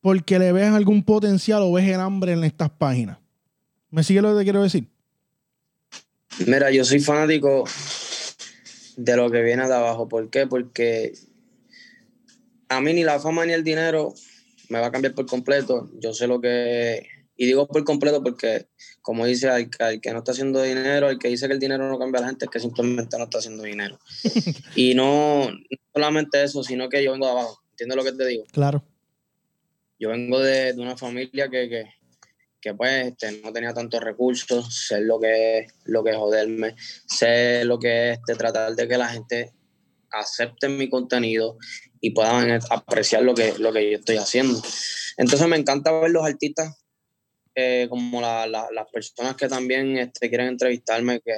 porque 0.00 0.38
le 0.38 0.50
ves 0.50 0.72
algún 0.72 1.04
potencial 1.04 1.62
o 1.62 1.72
ves 1.72 1.88
el 1.88 2.00
hambre 2.00 2.32
en 2.32 2.42
estas 2.42 2.70
páginas? 2.70 3.18
¿Me 3.90 4.02
sigue 4.02 4.22
lo 4.22 4.32
que 4.32 4.38
te 4.38 4.44
quiero 4.44 4.62
decir? 4.62 4.88
Mira, 6.46 6.70
yo 6.70 6.84
soy 6.84 7.00
fanático 7.00 7.64
de 8.96 9.16
lo 9.16 9.30
que 9.30 9.42
viene 9.42 9.66
de 9.66 9.74
abajo. 9.74 10.08
¿Por 10.08 10.30
qué? 10.30 10.46
Porque 10.46 11.12
a 12.70 12.80
mí 12.80 12.92
ni 12.94 13.02
la 13.04 13.18
fama 13.20 13.44
ni 13.44 13.52
el 13.52 13.64
dinero 13.64 14.14
me 14.68 14.78
va 14.80 14.86
a 14.86 14.92
cambiar 14.92 15.14
por 15.14 15.26
completo. 15.26 15.90
Yo 15.98 16.14
sé 16.14 16.26
lo 16.26 16.40
que... 16.40 17.06
Y 17.36 17.46
digo 17.46 17.66
por 17.66 17.82
completo 17.84 18.22
porque, 18.22 18.68
como 19.02 19.26
dice, 19.26 19.48
al, 19.48 19.68
que- 19.70 19.82
al 19.82 20.00
que 20.00 20.12
no 20.12 20.18
está 20.18 20.32
haciendo 20.32 20.62
dinero, 20.62 21.08
el 21.10 21.18
que 21.18 21.28
dice 21.28 21.46
que 21.48 21.54
el 21.54 21.58
dinero 21.58 21.88
no 21.88 21.98
cambia 21.98 22.18
a 22.20 22.22
la 22.22 22.28
gente, 22.28 22.44
es 22.44 22.50
que 22.50 22.60
simplemente 22.60 23.16
no 23.18 23.24
está 23.24 23.38
haciendo 23.38 23.62
dinero. 23.64 23.98
y 24.76 24.94
no, 24.94 25.50
no 25.50 25.58
solamente 25.92 26.42
eso, 26.44 26.62
sino 26.62 26.88
que 26.88 27.02
yo 27.02 27.12
vengo 27.12 27.26
de 27.26 27.32
abajo. 27.32 27.60
¿Entiendes 27.72 27.96
lo 27.96 28.04
que 28.04 28.12
te 28.12 28.26
digo? 28.26 28.44
Claro. 28.52 28.84
Yo 29.98 30.10
vengo 30.10 30.38
de, 30.38 30.74
de 30.74 30.80
una 30.80 30.96
familia 30.96 31.48
que, 31.48 31.68
que, 31.68 31.86
que, 32.60 32.74
pues 32.74 33.06
este, 33.06 33.40
no 33.42 33.52
tenía 33.52 33.74
tantos 33.74 34.00
recursos, 34.02 34.86
sé 34.86 35.00
lo 35.00 35.18
que 35.18 35.58
es, 35.60 35.72
lo 35.84 36.04
que 36.04 36.10
es 36.10 36.16
joderme, 36.16 36.76
sé 37.06 37.64
lo 37.64 37.78
que 37.78 38.10
es 38.12 38.18
este, 38.18 38.34
tratar 38.34 38.76
de 38.76 38.86
que 38.86 38.96
la 38.98 39.08
gente 39.08 39.52
acepte 40.12 40.68
mi 40.68 40.88
contenido 40.88 41.56
y 42.00 42.10
puedan 42.10 42.58
apreciar 42.70 43.22
lo 43.22 43.34
que, 43.34 43.54
lo 43.58 43.72
que 43.72 43.90
yo 43.90 43.98
estoy 43.98 44.16
haciendo. 44.16 44.60
Entonces 45.16 45.46
me 45.48 45.56
encanta 45.56 45.92
ver 45.92 46.10
los 46.10 46.24
artistas 46.24 46.76
eh, 47.54 47.86
como 47.90 48.20
la- 48.20 48.46
la- 48.46 48.68
las 48.72 48.86
personas 48.90 49.34
que 49.36 49.48
también 49.48 49.98
este, 49.98 50.28
quieren 50.28 50.46
entrevistarme, 50.48 51.20
que, 51.20 51.34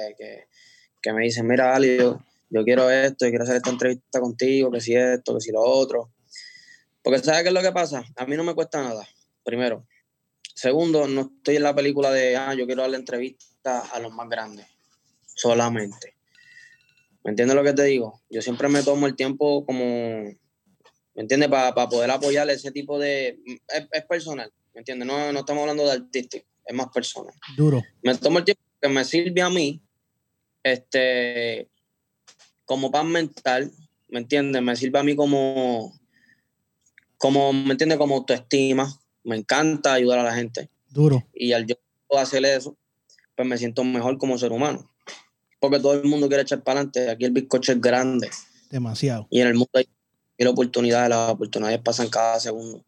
que, 1.01 1.11
me 1.13 1.23
dicen, 1.23 1.47
mira, 1.47 1.75
Ali, 1.75 1.97
yo, 1.97 2.19
yo 2.49 2.63
quiero 2.63 2.89
esto, 2.89 3.25
y 3.25 3.29
quiero 3.29 3.43
hacer 3.43 3.57
esta 3.57 3.71
entrevista 3.71 4.21
contigo, 4.21 4.71
que 4.71 4.79
si 4.79 4.95
esto, 4.95 5.33
que 5.33 5.41
si 5.41 5.51
lo 5.51 5.61
otro. 5.61 6.11
Porque 7.01 7.19
¿sabes 7.19 7.41
qué 7.41 7.47
es 7.49 7.53
lo 7.53 7.61
que 7.61 7.71
pasa? 7.71 8.03
A 8.15 8.25
mí 8.25 8.37
no 8.37 8.43
me 8.43 8.53
cuesta 8.53 8.81
nada, 8.81 9.05
primero. 9.43 9.85
Segundo, 10.55 11.07
no 11.07 11.21
estoy 11.37 11.55
en 11.57 11.63
la 11.63 11.75
película 11.75 12.11
de, 12.11 12.37
ah, 12.37 12.53
yo 12.53 12.65
quiero 12.67 12.83
darle 12.83 12.97
entrevista 12.97 13.79
a 13.79 13.99
los 13.99 14.13
más 14.13 14.29
grandes. 14.29 14.67
solamente. 15.35 16.15
¿Me 17.23 17.31
entiendes 17.31 17.55
lo 17.55 17.63
que 17.63 17.73
te 17.73 17.83
digo? 17.83 18.21
Yo 18.29 18.41
siempre 18.41 18.67
me 18.67 18.83
tomo 18.83 19.07
el 19.07 19.15
tiempo 19.15 19.65
como, 19.65 19.85
¿me 19.85 21.21
entiendes? 21.21 21.49
Para 21.49 21.73
poder 21.73 22.11
apoyar 22.11 22.49
ese 22.49 22.71
tipo 22.71 22.99
de... 22.99 23.39
Es, 23.91 24.05
personal, 24.05 24.51
¿me 24.73 24.79
entiendes? 24.79 25.07
No, 25.07 25.31
no 25.31 25.39
estamos 25.39 25.61
hablando 25.61 25.85
de 25.85 25.91
artístico, 25.91 26.45
es 26.65 26.75
más 26.75 26.87
personal. 26.93 27.33
Duro. 27.55 27.81
Me 28.01 28.15
tomo 28.17 28.39
el 28.39 28.45
tiempo 28.45 28.61
que 28.81 28.89
me 28.89 29.05
sirve 29.05 29.41
a 29.41 29.49
mí, 29.49 29.81
este, 30.63 31.69
como 32.65 32.91
paz 32.91 33.05
mental, 33.05 33.71
¿me 34.09 34.19
entiendes? 34.19 34.61
Me 34.61 34.75
sirve 34.75 34.99
a 34.99 35.03
mí 35.03 35.15
como, 35.15 35.97
como, 37.17 37.53
¿me 37.53 37.71
entiendes? 37.71 37.97
Como 37.97 38.15
autoestima. 38.15 38.99
Me 39.23 39.37
encanta 39.37 39.93
ayudar 39.93 40.19
a 40.19 40.23
la 40.23 40.35
gente. 40.35 40.69
Duro. 40.89 41.25
Y 41.33 41.53
al 41.53 41.65
yo 41.65 41.75
hacer 42.17 42.43
eso, 42.45 42.77
pues 43.35 43.47
me 43.47 43.57
siento 43.57 43.83
mejor 43.83 44.17
como 44.17 44.37
ser 44.37 44.51
humano. 44.51 44.92
Porque 45.63 45.79
todo 45.79 45.93
el 45.93 46.03
mundo 46.03 46.27
quiere 46.27 46.43
echar 46.43 46.61
para 46.61 46.81
adelante. 46.81 47.09
Aquí 47.09 47.23
el 47.23 47.31
bizcocho 47.31 47.71
es 47.71 47.79
grande. 47.79 48.29
Demasiado. 48.69 49.27
Y 49.29 49.39
en 49.39 49.47
el 49.47 49.53
mundo 49.53 49.69
hay, 49.75 49.87
oportunidades, 50.45 51.09
las 51.09 51.31
oportunidades 51.31 51.79
pasan 51.79 52.09
cada 52.09 52.37
segundo. 52.37 52.83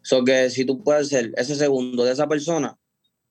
So 0.00 0.24
que 0.24 0.48
si 0.48 0.64
tú 0.64 0.82
puedes 0.82 1.10
ser 1.10 1.34
ese 1.36 1.54
segundo 1.54 2.06
de 2.06 2.12
esa 2.12 2.26
persona, 2.26 2.78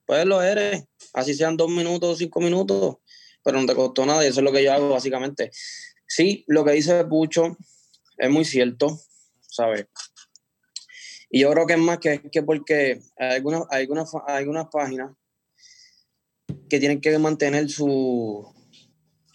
pues 0.06 0.28
lo 0.28 0.44
eres. 0.44 0.84
Así 1.14 1.34
sean 1.34 1.58
dos 1.58 1.72
minutos, 1.72 2.20
cinco 2.20 2.40
minutos, 2.40 2.98
pero 3.44 3.60
no 3.60 3.66
te 3.66 3.74
costó 3.74 4.06
nada 4.06 4.24
y 4.24 4.28
eso 4.28 4.42
es 4.42 4.44
lo 4.44 4.52
que 4.52 4.64
yo 4.64 4.72
hago 4.72 4.90
básicamente. 4.90 5.50
Sí, 6.08 6.46
lo 6.46 6.64
que 6.64 6.74
dice 6.74 7.04
Pucho 7.06 7.58
es 8.16 8.30
muy 8.30 8.46
cierto, 8.46 8.96
¿sabes? 9.42 9.88
Y 11.32 11.40
yo 11.40 11.52
creo 11.52 11.66
que 11.66 11.74
es 11.74 11.80
más 11.80 11.98
que, 11.98 12.22
que 12.32 12.44
porque 12.44 13.02
hay 13.18 13.38
algunas, 13.38 13.64
algunas, 13.72 14.12
algunas 14.28 14.68
páginas 14.72 15.14
que 16.70 16.80
tienen 16.80 17.02
que 17.02 17.18
mantener 17.18 17.70
su, 17.72 18.56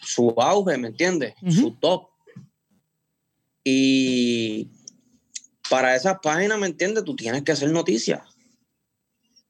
su 0.03 0.35
auge, 0.37 0.77
¿me 0.77 0.88
entiendes? 0.88 1.35
Su 1.49 1.73
top. 1.77 2.09
Y 3.65 4.69
para 5.71 5.95
esas 5.95 6.19
páginas, 6.23 6.59
¿me 6.59 6.67
entiendes? 6.67 7.05
Tú 7.05 7.15
tienes 7.17 7.43
que 7.43 7.53
hacer 7.53 7.71
noticias. 7.71 8.21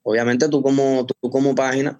Obviamente 0.03 0.49
tú 0.49 0.63
como, 0.63 1.07
tú 1.07 1.31
como 1.31 1.55
página, 1.55 1.97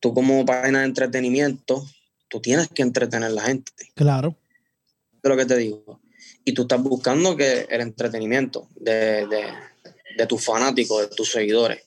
tú 0.00 0.14
como 0.14 0.44
página 0.44 0.80
de 0.80 0.86
entretenimiento, 0.86 1.84
tú 2.28 2.40
tienes 2.40 2.68
que 2.68 2.82
entretener 2.82 3.30
a 3.30 3.32
la 3.32 3.42
gente. 3.42 3.72
Claro. 3.94 4.36
De 5.22 5.28
lo 5.28 5.36
que 5.36 5.46
te 5.46 5.56
digo. 5.56 6.00
Y 6.44 6.52
tú 6.52 6.62
estás 6.62 6.82
buscando 6.82 7.36
que 7.36 7.66
el 7.70 7.80
entretenimiento 7.80 8.68
de, 8.76 9.26
de, 9.26 9.44
de 10.16 10.26
tus 10.26 10.44
fanáticos, 10.44 11.08
de 11.08 11.14
tus 11.14 11.30
seguidores. 11.30 11.82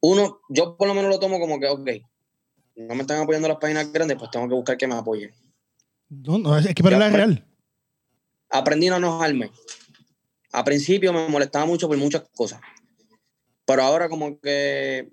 Uno, 0.00 0.40
yo 0.48 0.76
por 0.76 0.88
lo 0.88 0.94
menos 0.94 1.10
lo 1.10 1.18
tomo 1.18 1.40
como 1.40 1.58
que, 1.58 1.68
ok, 1.68 1.90
no 2.76 2.94
me 2.94 3.00
están 3.00 3.22
apoyando 3.22 3.48
las 3.48 3.56
páginas 3.56 3.90
grandes, 3.90 4.18
pues 4.18 4.30
tengo 4.30 4.48
que 4.48 4.54
buscar 4.54 4.76
que 4.76 4.86
me 4.86 4.94
apoyen. 4.94 5.32
No, 6.08 6.38
no, 6.38 6.56
es 6.56 6.74
que 6.74 6.82
para 6.82 6.98
la 6.98 7.08
real. 7.08 7.44
Aprendí 8.50 8.86
a 8.88 8.90
no 8.92 8.96
enojarme. 8.98 9.50
A 10.52 10.62
principio 10.62 11.12
me 11.12 11.28
molestaba 11.28 11.64
mucho 11.66 11.88
por 11.88 11.96
muchas 11.96 12.22
cosas. 12.34 12.60
Pero 13.64 13.82
ahora 13.82 14.08
como 14.08 14.38
que 14.38 15.10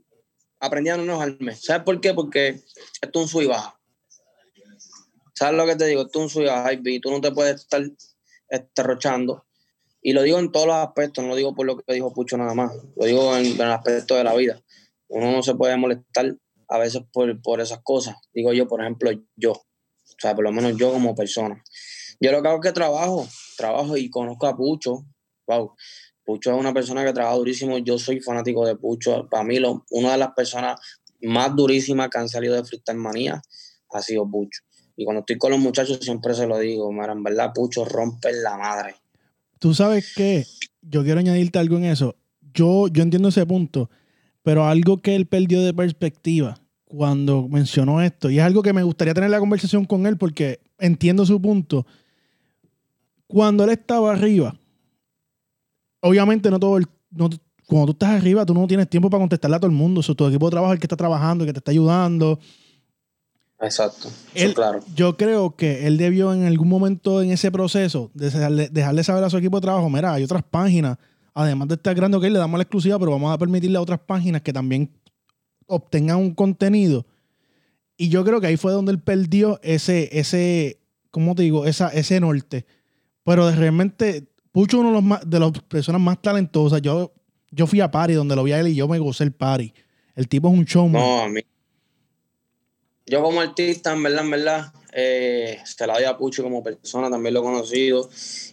aprendí 0.60 0.90
a 0.90 0.98
no 0.98 1.04
enojarme. 1.04 1.56
¿Sabes 1.56 1.84
por 1.84 2.00
qué? 2.00 2.14
Porque 2.14 2.62
esto 3.02 3.20
es 3.20 3.24
un 3.24 3.28
sub 3.28 3.42
y 3.42 3.48
baja. 3.48 3.80
¿Sabes 5.34 5.58
lo 5.58 5.66
que 5.66 5.76
te 5.76 5.86
digo? 5.88 6.04
Esto 6.04 6.20
es 6.20 6.24
un 6.24 6.30
sub 6.30 6.44
y 6.44 6.48
baja. 6.48 6.74
Y 6.74 7.00
tú 7.00 7.10
no 7.10 7.22
te 7.22 7.32
puedes 7.32 7.62
estar 7.62 7.82
esterrochando. 8.50 9.46
Y 10.02 10.12
lo 10.12 10.22
digo 10.22 10.38
en 10.38 10.52
todos 10.52 10.68
los 10.68 10.76
aspectos, 10.76 11.24
no 11.24 11.30
lo 11.30 11.36
digo 11.38 11.56
por 11.56 11.66
lo 11.66 11.78
que 11.78 11.94
dijo 11.94 12.14
Pucho 12.14 12.38
nada 12.38 12.54
más. 12.54 12.74
Lo 12.96 13.06
digo 13.06 13.36
en, 13.36 13.46
en 13.46 13.54
el 13.54 13.72
aspecto 13.72 14.16
de 14.16 14.26
la 14.26 14.36
vida. 14.36 14.62
Uno 15.08 15.32
no 15.32 15.42
se 15.42 15.56
puede 15.56 15.78
molestar 15.78 16.36
a 16.74 16.80
veces 16.80 17.04
por, 17.14 17.40
por 17.44 17.62
esas 17.62 17.82
cosas. 17.84 18.16
Digo 18.34 18.52
yo, 18.52 18.68
por 18.68 18.82
ejemplo, 18.82 19.12
yo, 19.36 19.52
o 19.52 20.18
sea, 20.18 20.34
por 20.34 20.44
lo 20.44 20.52
menos 20.52 20.76
yo 20.76 20.92
como 20.92 21.14
persona. 21.14 21.64
Yo 22.20 22.32
lo 22.32 22.42
que 22.42 22.48
hago 22.48 22.58
es 22.58 22.64
que 22.64 22.72
trabajo, 22.72 23.28
trabajo 23.56 23.96
y 23.96 24.10
conozco 24.10 24.48
a 24.48 24.58
Pucho. 24.58 25.06
Wow, 25.46 25.76
Pucho 26.26 26.52
es 26.52 26.58
una 26.60 26.74
persona 26.74 27.06
que 27.06 27.14
trabaja 27.14 27.38
durísimo. 27.38 27.78
Yo 27.78 28.00
soy 28.00 28.22
fanático 28.22 28.66
de 28.66 28.76
Pucho. 28.76 29.30
Para 29.30 29.44
mí, 29.44 29.60
lo, 29.60 29.86
una 29.92 30.14
de 30.14 30.18
las 30.18 30.32
personas 30.34 30.82
más 31.22 31.56
durísimas 31.56 32.10
que 32.10 32.18
han 32.18 32.28
salido 32.28 32.56
de 32.56 32.64
Freestyle 32.64 32.98
Manía 32.98 33.40
ha 33.92 34.02
sido 34.02 34.28
Pucho. 34.28 34.64
Y 34.96 35.06
cuando 35.06 35.20
estoy 35.20 35.38
con 35.38 35.52
los 35.52 35.60
muchachos 35.60 36.00
siempre 36.02 36.34
se 36.34 36.48
lo 36.48 36.58
digo, 36.58 36.92
mira, 36.92 37.12
en 37.12 37.22
verdad 37.22 37.52
Pucho 37.54 37.86
rompe 37.86 38.34
la 38.34 38.58
madre. 38.58 38.96
Tú 39.60 39.76
sabes 39.76 40.12
que 40.16 40.44
yo 40.82 41.04
quiero 41.04 41.20
añadirte 41.20 41.60
algo 41.60 41.78
en 41.78 41.86
eso. 41.86 42.16
Yo, 42.52 42.88
yo 42.88 43.04
entiendo 43.04 43.30
ese 43.30 43.46
punto, 43.46 43.92
pero 44.42 44.66
algo 44.66 45.04
que 45.04 45.16
él 45.16 45.28
perdió 45.28 45.62
de 45.62 45.76
perspectiva 45.76 46.63
cuando 46.96 47.48
mencionó 47.48 48.02
esto, 48.02 48.30
y 48.30 48.38
es 48.38 48.46
algo 48.46 48.62
que 48.62 48.72
me 48.72 48.84
gustaría 48.84 49.16
tener 49.16 49.32
la 49.32 49.40
conversación 49.40 49.84
con 49.86 50.06
él 50.06 50.16
porque 50.16 50.60
entiendo 50.78 51.26
su 51.26 51.42
punto. 51.42 51.88
Cuando 53.26 53.64
él 53.64 53.72
estaba 53.72 54.12
arriba, 54.12 54.56
obviamente 56.02 56.52
no 56.52 56.60
todo 56.60 56.78
el, 56.78 56.88
cuando 57.66 57.88
tú 57.88 57.92
estás 57.94 58.10
arriba, 58.10 58.46
tú 58.46 58.54
no 58.54 58.68
tienes 58.68 58.88
tiempo 58.88 59.10
para 59.10 59.22
contestarle 59.22 59.58
a 59.58 59.60
todo 59.60 59.72
el 59.72 59.76
mundo. 59.76 60.02
O 60.08 60.16
tu 60.16 60.28
equipo 60.28 60.46
de 60.46 60.52
trabajo 60.52 60.72
es 60.72 60.78
el 60.78 60.80
que 60.80 60.86
está 60.86 60.96
trabajando, 60.96 61.44
el 61.44 61.48
que 61.48 61.54
te 61.54 61.60
está 61.60 61.72
ayudando. 61.72 62.40
Exacto. 63.60 64.10
claro. 64.54 64.82
Yo 64.94 65.18
creo 65.18 65.56
que 65.56 65.88
él 65.88 65.98
debió 65.98 66.32
en 66.32 66.46
algún 66.46 66.70
momento 66.70 67.24
en 67.24 67.32
ese 67.32 67.52
proceso 67.52 68.12
dejarle, 68.14 68.70
dejarle, 68.70 69.04
saber 69.04 69.24
a 69.24 69.32
su 69.32 69.38
equipo 69.38 69.58
de 69.58 69.62
trabajo, 69.62 69.90
mira, 69.90 70.14
hay 70.14 70.24
otras 70.24 70.44
páginas, 70.44 70.98
además 71.34 71.70
de 71.70 71.76
estar 71.76 71.96
grande, 71.96 72.20
que 72.20 72.30
le 72.30 72.38
damos 72.38 72.60
la 72.60 72.64
exclusiva, 72.64 73.00
pero 73.00 73.12
vamos 73.12 73.34
a 73.34 73.38
permitirle 73.40 73.78
a 73.78 73.82
otras 73.82 74.00
páginas 74.00 74.44
que 74.44 74.54
también 74.54 74.92
obtengan 75.68 76.18
un 76.18 76.34
contenido. 76.34 77.06
Y 77.98 78.10
yo 78.10 78.24
creo 78.24 78.42
que 78.42 78.48
ahí 78.48 78.58
fue 78.58 78.72
donde 78.72 78.92
él 78.92 79.00
perdió 79.00 79.60
ese, 79.64 80.10
ese, 80.12 80.80
¿cómo 81.12 81.36
te 81.36 81.44
digo? 81.44 81.66
Esa, 81.66 81.90
ese 81.90 82.20
norte. 82.20 82.66
Pero 83.24 83.48
de 83.48 83.56
realmente, 83.56 84.28
Pucho 84.52 84.80
uno 84.80 84.92
de, 84.92 85.02
los 85.02 85.30
de 85.30 85.40
las 85.40 85.52
personas 85.64 86.00
más 86.00 86.22
talentosas. 86.22 86.80
Yo, 86.82 87.12
yo 87.50 87.66
fui 87.66 87.82
a 87.82 87.90
Party 87.90 88.14
donde 88.14 88.36
lo 88.36 88.44
vi 88.44 88.52
a 88.52 88.60
él 88.60 88.68
y 88.68 88.76
yo 88.76 88.88
me 88.88 89.00
gocé 89.00 89.24
el 89.24 89.32
Party. 89.32 89.74
El 90.16 90.28
tipo 90.28 90.48
es 90.48 90.54
un 90.54 90.64
showman. 90.64 91.02
No, 91.02 91.24
a 91.24 91.28
mí. 91.28 91.42
Yo 93.08 93.22
como 93.24 93.42
artista, 93.42 93.94
en 93.94 94.04
verdad, 94.04 94.24
en 94.24 94.30
verdad, 94.30 94.74
eh, 94.94 95.58
se 95.66 95.88
la 95.88 95.96
doy 95.96 96.04
a 96.04 96.16
Pucho 96.16 96.44
como 96.44 96.64
persona, 96.64 97.10
también 97.10 97.34
lo 97.34 97.40
he 97.40 97.44
conocido. 97.44 98.10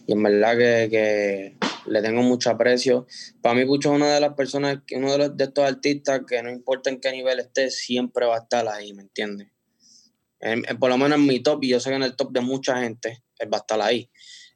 Y 0.07 0.13
en 0.13 0.23
verdad 0.23 0.57
que 0.57 1.55
le 1.85 2.01
tengo 2.01 2.21
mucho 2.21 2.49
aprecio. 2.49 3.07
Para 3.41 3.55
mí, 3.55 3.65
Pucho 3.65 3.89
es 3.89 3.95
una 3.95 4.13
de 4.13 4.19
las 4.19 4.33
personas, 4.33 4.79
uno 4.95 5.11
de, 5.11 5.17
los, 5.17 5.37
de 5.37 5.43
estos 5.45 5.65
artistas 5.65 6.21
que 6.27 6.41
no 6.43 6.49
importa 6.49 6.89
en 6.89 6.99
qué 6.99 7.11
nivel 7.11 7.39
esté, 7.39 7.69
siempre 7.69 8.25
va 8.25 8.35
a 8.35 8.39
estar 8.39 8.67
ahí, 8.67 8.93
¿me 8.93 9.03
entiendes? 9.03 9.47
por 10.79 10.89
lo 10.89 10.97
menos 10.97 11.19
en 11.19 11.27
mi 11.27 11.39
top, 11.39 11.63
y 11.63 11.69
yo 11.69 11.79
sé 11.79 11.91
que 11.91 11.97
en 11.97 12.01
el 12.01 12.15
top 12.15 12.31
de 12.31 12.41
mucha 12.41 12.81
gente, 12.81 13.21
él 13.37 13.53
va 13.53 13.57
a 13.57 13.61
estar 13.61 13.79
ahí. 13.79 14.09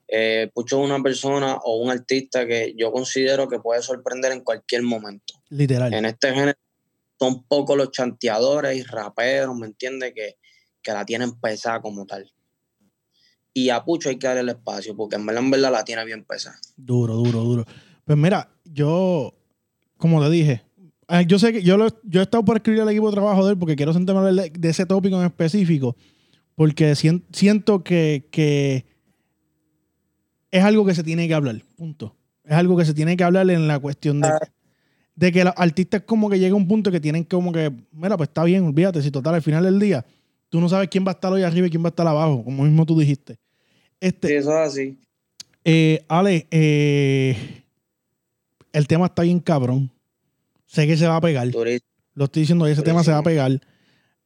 Eh, 0.07 0.49
Pucho 0.53 0.79
es 0.79 0.89
una 0.89 1.01
persona 1.01 1.57
o 1.63 1.77
un 1.77 1.91
artista 1.91 2.47
que 2.47 2.73
yo 2.75 2.91
considero 2.91 3.47
que 3.47 3.59
puede 3.59 3.83
sorprender 3.83 4.31
en 4.31 4.41
cualquier 4.41 4.81
momento. 4.81 5.35
Literal. 5.49 5.93
En 5.93 6.05
este 6.05 6.33
género 6.33 6.57
son 7.19 7.43
pocos 7.47 7.77
los 7.77 7.91
chanteadores 7.91 8.77
y 8.77 8.83
raperos, 8.83 9.55
¿me 9.55 9.67
entiendes? 9.67 10.13
Que, 10.15 10.38
que 10.81 10.91
la 10.91 11.05
tienen 11.05 11.39
pesada 11.39 11.81
como 11.81 12.05
tal. 12.05 12.31
Y 13.58 13.70
a 13.70 13.86
Pucho 13.86 14.10
hay 14.10 14.18
que 14.18 14.28
darle 14.28 14.41
el 14.41 14.50
espacio, 14.50 14.98
porque 14.98 15.15
en 15.15 15.26
verdad, 15.26 15.41
en 15.41 15.50
verdad 15.50 15.72
la 15.72 15.86
tiene 15.86 16.04
bien 16.04 16.26
pesada. 16.26 16.58
Duro, 16.76 17.13
duro, 17.15 17.39
duro. 17.39 17.65
Pues 18.04 18.18
mira, 18.18 18.50
yo, 18.65 19.34
como 19.96 20.22
te 20.22 20.30
dije, 20.30 20.62
eh, 21.08 21.24
yo 21.26 21.39
sé 21.39 21.54
que 21.54 21.63
yo, 21.63 21.78
yo 22.04 22.20
he 22.20 22.24
estado 22.24 22.44
por 22.44 22.58
escribir 22.58 22.82
al 22.82 22.89
equipo 22.89 23.08
de 23.08 23.13
trabajo 23.13 23.46
de 23.46 23.54
él 23.54 23.58
porque 23.58 23.78
quiero 23.78 23.94
sentarme 23.94 24.30
de, 24.34 24.50
de 24.50 24.70
ese 24.70 24.86
tópico 24.86 25.18
en 25.18 25.28
específico, 25.28 25.96
porque 26.54 26.96
siento 26.96 27.82
que, 27.82 28.28
que 28.30 28.86
es 30.52 30.62
algo 30.62 30.86
que 30.86 30.94
se 30.94 31.04
tiene 31.04 31.26
que 31.26 31.34
hablar, 31.34 31.63
punto. 31.78 32.13
Es 32.44 32.52
algo 32.52 32.76
que 32.76 32.84
se 32.84 32.94
tiene 32.94 33.15
que 33.15 33.24
hablar 33.24 33.50
en 33.50 33.70
la 33.70 33.80
cuestión 33.80 34.20
de, 34.20 34.28
ah. 34.28 34.39
de 35.15 35.32
que 35.32 35.46
los 35.46 35.54
artistas 35.56 36.02
como 36.06 36.30
que 36.30 36.39
llega 36.39 36.56
a 36.56 36.58
un 36.58 36.68
punto 36.68 36.91
que 36.91 37.00
tienen 37.00 37.24
como 37.24 37.54
que, 37.54 37.72
mira, 37.94 38.18
pues 38.18 38.28
está 38.28 38.44
bien, 38.44 38.65
olvídate, 38.65 39.02
si 39.02 39.12
total, 39.12 39.36
al 39.36 39.41
final 39.41 39.63
del 39.63 39.80
día, 39.80 40.06
tú 40.50 40.60
no 40.60 40.68
sabes 40.68 40.89
quién 40.89 41.06
va 41.06 41.12
a 41.12 41.13
estar 41.13 41.32
hoy 41.32 41.44
arriba 41.44 41.68
y 41.68 41.70
quién 41.70 41.82
va 41.82 41.88
a 41.88 41.96
estar 41.96 42.06
abajo, 42.06 42.44
como 42.44 42.63
mismo 42.63 42.86
tú 42.86 43.00
dijiste. 43.00 43.38
Este, 43.99 44.38
eso 44.38 44.51
es 44.51 44.69
así. 44.69 44.97
Eh, 45.63 46.05
Ale, 46.08 46.47
eh, 46.51 47.63
el 48.71 48.88
tema 48.88 49.08
está 49.08 49.23
bien 49.23 49.39
cabrón. 49.39 49.91
Sé 50.65 50.86
que 50.86 50.97
se 50.97 51.08
va 51.08 51.15
a 51.17 51.21
pegar. 51.21 51.47
Lo 51.47 52.25
estoy 52.25 52.41
diciendo, 52.41 52.67
ese 52.67 52.81
tema 52.81 53.03
se 53.03 53.12
va 53.12 53.17
a 53.17 53.23
pegar. 53.23 53.60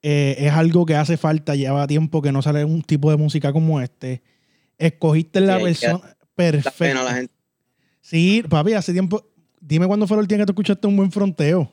Eh, 0.01 0.35
es 0.37 0.51
algo 0.51 0.85
que 0.85 0.95
hace 0.95 1.17
falta, 1.17 1.55
lleva 1.55 1.85
tiempo 1.87 2.21
que 2.21 2.31
no 2.31 2.41
sale 2.41 2.63
un 2.65 2.81
tipo 2.81 3.11
de 3.11 3.17
música 3.17 3.53
como 3.53 3.81
este. 3.81 4.21
Escogiste 4.77 5.41
la 5.41 5.57
versión 5.57 6.01
perfecta. 6.35 7.03
La 7.03 7.13
gente. 7.13 7.33
Sí, 8.01 8.43
papi, 8.47 8.73
hace 8.73 8.93
tiempo. 8.93 9.25
Dime 9.61 9.87
cuándo 9.87 10.07
fue 10.07 10.19
el 10.19 10.27
día 10.27 10.39
que 10.39 10.45
tú 10.45 10.51
escuchaste 10.53 10.87
un 10.87 10.97
buen 10.97 11.11
fronteo. 11.11 11.71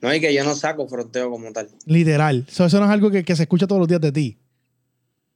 No, 0.00 0.14
y 0.14 0.20
que 0.20 0.32
yo 0.32 0.44
no 0.44 0.54
saco 0.54 0.88
fronteo 0.88 1.30
como 1.30 1.52
tal. 1.52 1.68
Literal. 1.84 2.46
eso 2.48 2.64
no 2.78 2.84
es 2.84 2.90
algo 2.90 3.10
que, 3.10 3.24
que 3.24 3.36
se 3.36 3.42
escucha 3.42 3.66
todos 3.66 3.80
los 3.80 3.88
días 3.88 4.00
de 4.00 4.12
ti. 4.12 4.38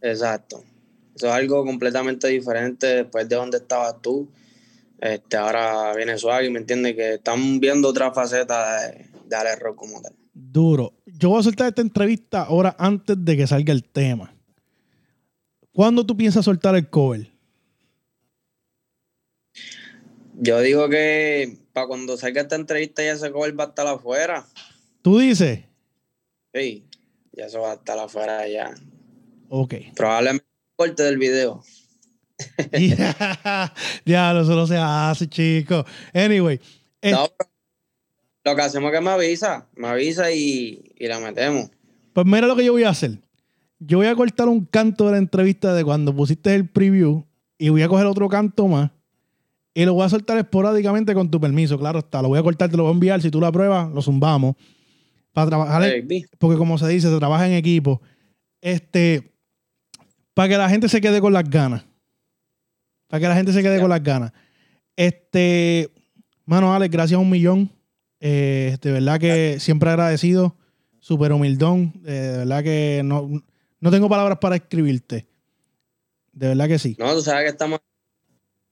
Exacto. 0.01 0.65
Eso 1.15 1.27
es 1.27 1.33
algo 1.33 1.65
completamente 1.65 2.29
diferente 2.29 2.87
después 2.87 3.29
de 3.29 3.37
donde 3.37 3.59
estabas 3.59 4.01
tú. 4.01 4.29
Este, 5.01 5.37
ahora 5.37 5.95
viene 5.95 6.17
Swag 6.17 6.45
y 6.45 6.51
me 6.51 6.61
entiende 6.61 6.95
que 6.95 7.15
están 7.15 7.59
viendo 7.61 7.89
otra 7.89 8.13
faceta 8.13 8.83
de, 8.83 9.07
de 9.27 9.75
como 9.75 10.01
tal. 10.01 10.15
Duro. 10.35 10.95
yo 11.05 11.31
voy 11.31 11.41
a 11.41 11.43
soltar 11.43 11.69
esta 11.69 11.83
entrevista 11.83 12.43
ahora 12.43 12.75
antes 12.79 13.17
de 13.19 13.37
que 13.37 13.47
salga 13.47 13.73
el 13.73 13.85
tema. 13.85 14.35
¿Cuándo 15.73 16.05
tú 16.07 16.17
piensas 16.17 16.45
soltar 16.45 16.75
el 16.77 16.89
cover? 16.89 17.31
Yo 20.35 20.61
digo 20.61 20.89
que 20.89 21.59
para 21.73 21.87
cuando 21.87 22.17
salga 22.17 22.43
esta 22.43 22.57
entrevista 22.57 23.03
ya 23.03 23.13
ese 23.13 23.31
cover 23.31 23.59
va 23.59 23.65
a 23.65 23.69
estar 23.69 23.87
afuera. 23.87 24.47
¿Tú 25.03 25.19
dices? 25.19 25.65
Sí, 26.55 26.87
ya 27.33 27.47
eso 27.47 27.61
va 27.61 27.73
a 27.73 27.75
estar 27.75 27.99
afuera 27.99 28.47
ya. 28.49 28.75
Ok. 29.49 29.75
Probablemente 29.97 30.52
corte 30.83 31.03
del 31.03 31.19
video. 31.19 31.63
ya, 32.73 33.73
ya, 34.05 34.41
eso 34.41 34.55
no 34.57 34.67
se 34.67 34.77
hace, 34.77 35.29
chico. 35.29 35.85
Anyway. 36.13 36.61
eh, 37.01 37.13
No, 37.13 37.29
lo 38.45 38.57
que 38.57 38.63
hacemos 38.63 38.93
es 38.93 38.99
que 38.99 39.05
me 39.05 39.11
avisa, 39.11 39.69
me 39.77 39.89
avisa 39.89 40.33
y, 40.33 40.93
y 40.97 41.07
la 41.07 41.21
metemos. 41.21 41.71
Pues 42.13 42.27
mira 42.27 42.47
lo 42.47 42.57
que 42.57 42.65
yo 42.65 42.73
voy 42.73 42.83
a 42.83 42.91
hacer. 42.91 43.21
Yo 43.79 43.99
voy 43.99 44.09
a 44.09 44.17
cortar 44.17 44.49
un 44.49 44.65
canto 44.65 45.07
de 45.07 45.13
la 45.13 45.19
entrevista 45.19 45.73
de 45.75 45.85
cuando 45.85 46.15
pusiste 46.15 46.55
el 46.55 46.69
preview 46.69 47.25
y 47.59 47.69
voy 47.69 47.83
a 47.83 47.89
coger 47.89 48.07
otro 48.07 48.29
canto 48.29 48.67
más 48.67 48.91
y 49.75 49.85
lo 49.85 49.95
voy 49.95 50.05
a 50.05 50.09
soltar 50.09 50.39
esporádicamente 50.39 51.15
con 51.15 51.31
tu 51.31 51.41
permiso. 51.41 51.79
Claro 51.79 52.01
está, 52.01 52.23
lo 52.23 52.29
voy 52.29 52.39
a 52.39 52.43
cortar, 52.43 52.71
te 52.71 52.77
lo 52.77 52.85
voy 52.85 52.91
a 52.91 52.95
enviar. 52.95 53.23
Si 53.23 53.31
tú 53.31 53.41
lo 53.41 53.47
apruebas, 53.47 53.91
lo 53.91 54.03
zumbamos. 54.03 54.57
Para 55.33 55.47
trabajar, 55.47 55.91
porque 56.39 56.59
como 56.59 56.77
se 56.77 56.87
dice, 56.89 57.09
se 57.09 57.17
trabaja 57.17 57.47
en 57.47 57.55
equipo. 57.55 58.03
Este, 58.61 59.32
para 60.35 60.49
que 60.49 60.57
la 60.57 60.69
gente 60.69 60.89
se 60.89 61.01
quede 61.01 61.21
con 61.21 61.33
las 61.33 61.49
ganas. 61.49 61.85
Para 63.09 63.21
que 63.21 63.29
la 63.29 63.35
gente 63.35 63.53
se 63.53 63.63
quede 63.63 63.81
con 63.81 63.91
las 63.91 64.03
ganas. 64.03 64.33
Este, 64.97 65.91
mano, 66.45 66.75
Alex, 66.75 66.91
gracias 66.91 67.19
a 67.19 67.21
un 67.21 67.31
millón. 67.31 67.71
Eh, 68.21 68.77
de 68.81 68.93
verdad 68.93 69.21
que 69.21 69.59
siempre 69.61 69.91
agradecido. 69.91 70.57
Súper 71.01 71.33
humildón. 71.33 71.93
Eh, 72.07 72.13
de 72.13 72.39
verdad 72.39 72.63
que 72.63 73.03
no, 73.05 73.29
no 73.81 73.91
tengo 73.91 74.09
palabras 74.09 74.39
para 74.39 74.57
escribirte. 74.57 75.27
De 76.33 76.49
verdad 76.49 76.69
que 76.69 76.79
sí. 76.79 76.97
No, 76.99 77.13
tú 77.15 77.21
sabes 77.21 77.43
que 77.43 77.51
estamos 77.51 77.81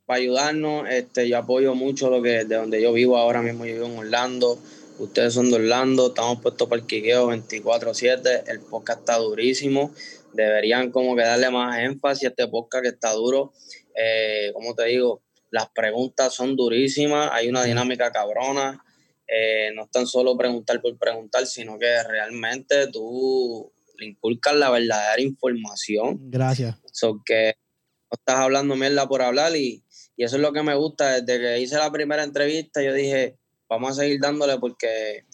para 0.06 0.20
ayudarnos. 0.20 0.88
Este, 0.88 1.28
yo 1.28 1.38
apoyo 1.38 1.74
mucho 1.74 2.08
lo 2.08 2.22
que 2.22 2.44
de 2.44 2.56
donde 2.56 2.80
yo 2.80 2.92
vivo 2.92 3.18
ahora 3.18 3.42
mismo. 3.42 3.66
Yo 3.66 3.74
vivo 3.74 3.86
en 3.86 3.98
Orlando. 3.98 4.58
Ustedes 4.98 5.34
son 5.34 5.50
de 5.50 5.56
Orlando. 5.56 6.08
Estamos 6.08 6.40
puestos 6.40 6.68
para 6.68 6.80
el 6.80 6.86
quiqueo 6.86 7.30
24-7. 7.30 8.44
El 8.46 8.60
podcast 8.60 9.00
está 9.00 9.18
durísimo. 9.18 9.92
Deberían 10.32 10.90
como 10.90 11.16
que 11.16 11.22
darle 11.22 11.50
más 11.50 11.78
énfasis 11.78 12.24
a 12.24 12.28
este 12.28 12.48
podcast 12.48 12.82
que 12.82 12.90
está 12.90 13.12
duro. 13.12 13.52
Eh, 13.94 14.50
como 14.54 14.74
te 14.74 14.86
digo, 14.86 15.22
las 15.50 15.68
preguntas 15.70 16.34
son 16.34 16.56
durísimas. 16.56 17.30
Hay 17.32 17.48
una 17.48 17.64
dinámica 17.64 18.10
cabrona. 18.10 18.82
Eh, 19.26 19.70
no 19.74 19.84
es 19.84 19.90
tan 19.90 20.06
solo 20.06 20.36
preguntar 20.36 20.80
por 20.80 20.96
preguntar, 20.98 21.46
sino 21.46 21.78
que 21.78 22.02
realmente 22.02 22.88
tú 22.88 23.72
le 23.98 24.06
inculcas 24.06 24.54
la 24.56 24.70
verdadera 24.70 25.20
información. 25.20 26.18
Gracias. 26.30 26.76
So 26.92 27.20
que 27.24 27.54
no 28.10 28.16
estás 28.16 28.36
hablando 28.36 28.74
mierda 28.74 29.06
por 29.08 29.22
hablar 29.22 29.54
y, 29.54 29.84
y 30.16 30.24
eso 30.24 30.36
es 30.36 30.42
lo 30.42 30.52
que 30.52 30.62
me 30.62 30.74
gusta. 30.74 31.20
Desde 31.20 31.40
que 31.40 31.60
hice 31.60 31.76
la 31.76 31.92
primera 31.92 32.24
entrevista, 32.24 32.82
yo 32.82 32.92
dije, 32.92 33.36
vamos 33.68 33.92
a 33.92 34.02
seguir 34.02 34.20
dándole 34.20 34.58
porque, 34.58 35.24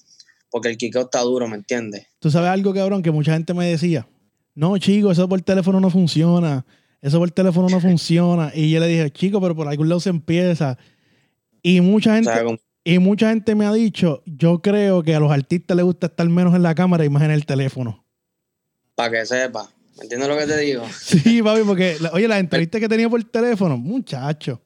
porque 0.51 0.69
el 0.69 0.77
quiqueo 0.77 1.03
está 1.03 1.21
duro, 1.21 1.49
¿me 1.49 1.57
entiendes? 1.57 2.07
Tú 2.19 2.31
sabes 2.31 2.51
algo, 2.51 2.75
cabrón, 2.75 3.03
que 3.03 3.11
mucha 3.11 3.33
gente 3.33 3.55
me 3.55 3.67
decía. 3.67 4.07
No, 4.57 4.77
chico, 4.79 5.13
eso 5.13 5.29
por 5.29 5.41
teléfono 5.43 5.79
no 5.81 5.91
funciona. 5.91 6.67
Eso 7.01 7.19
por 7.21 7.31
teléfono 7.31 7.69
no 7.69 7.79
funciona. 7.81 8.51
Y 8.55 8.71
yo 8.73 8.81
le 8.81 8.89
dije, 8.89 9.11
chico, 9.13 9.41
pero 9.41 9.55
por 9.55 9.69
algún 9.69 9.89
lado 9.89 10.01
se 10.01 10.11
empieza. 10.11 10.77
Y 11.63 11.81
mucha 11.81 12.15
gente, 12.15 12.31
y 12.83 12.99
mucha 12.99 13.29
gente 13.31 13.55
me 13.55 13.67
ha 13.67 13.73
dicho, 13.73 14.23
yo 14.27 14.61
creo 14.63 15.03
que 15.05 15.15
a 15.15 15.21
los 15.21 15.31
artistas 15.31 15.77
les 15.77 15.85
gusta 15.85 16.07
estar 16.09 16.29
menos 16.29 16.55
en 16.57 16.63
la 16.63 16.75
cámara 16.75 17.05
y 17.05 17.09
más 17.09 17.23
en 17.23 17.31
el 17.31 17.47
teléfono. 17.47 18.05
para 18.97 19.11
que 19.21 19.27
sepa. 19.27 19.71
¿Me 19.97 20.03
entiendes 20.05 20.29
lo 20.29 20.37
que 20.37 20.47
te 20.47 20.57
digo? 20.59 20.85
Sí, 21.01 21.43
papi, 21.43 21.63
porque, 21.67 21.97
oye, 22.13 22.27
las 22.29 22.41
entrevistas 22.41 22.81
que 22.81 22.89
tenía 22.89 23.09
por 23.09 23.23
teléfono, 23.25 23.77
muchacho. 23.77 24.61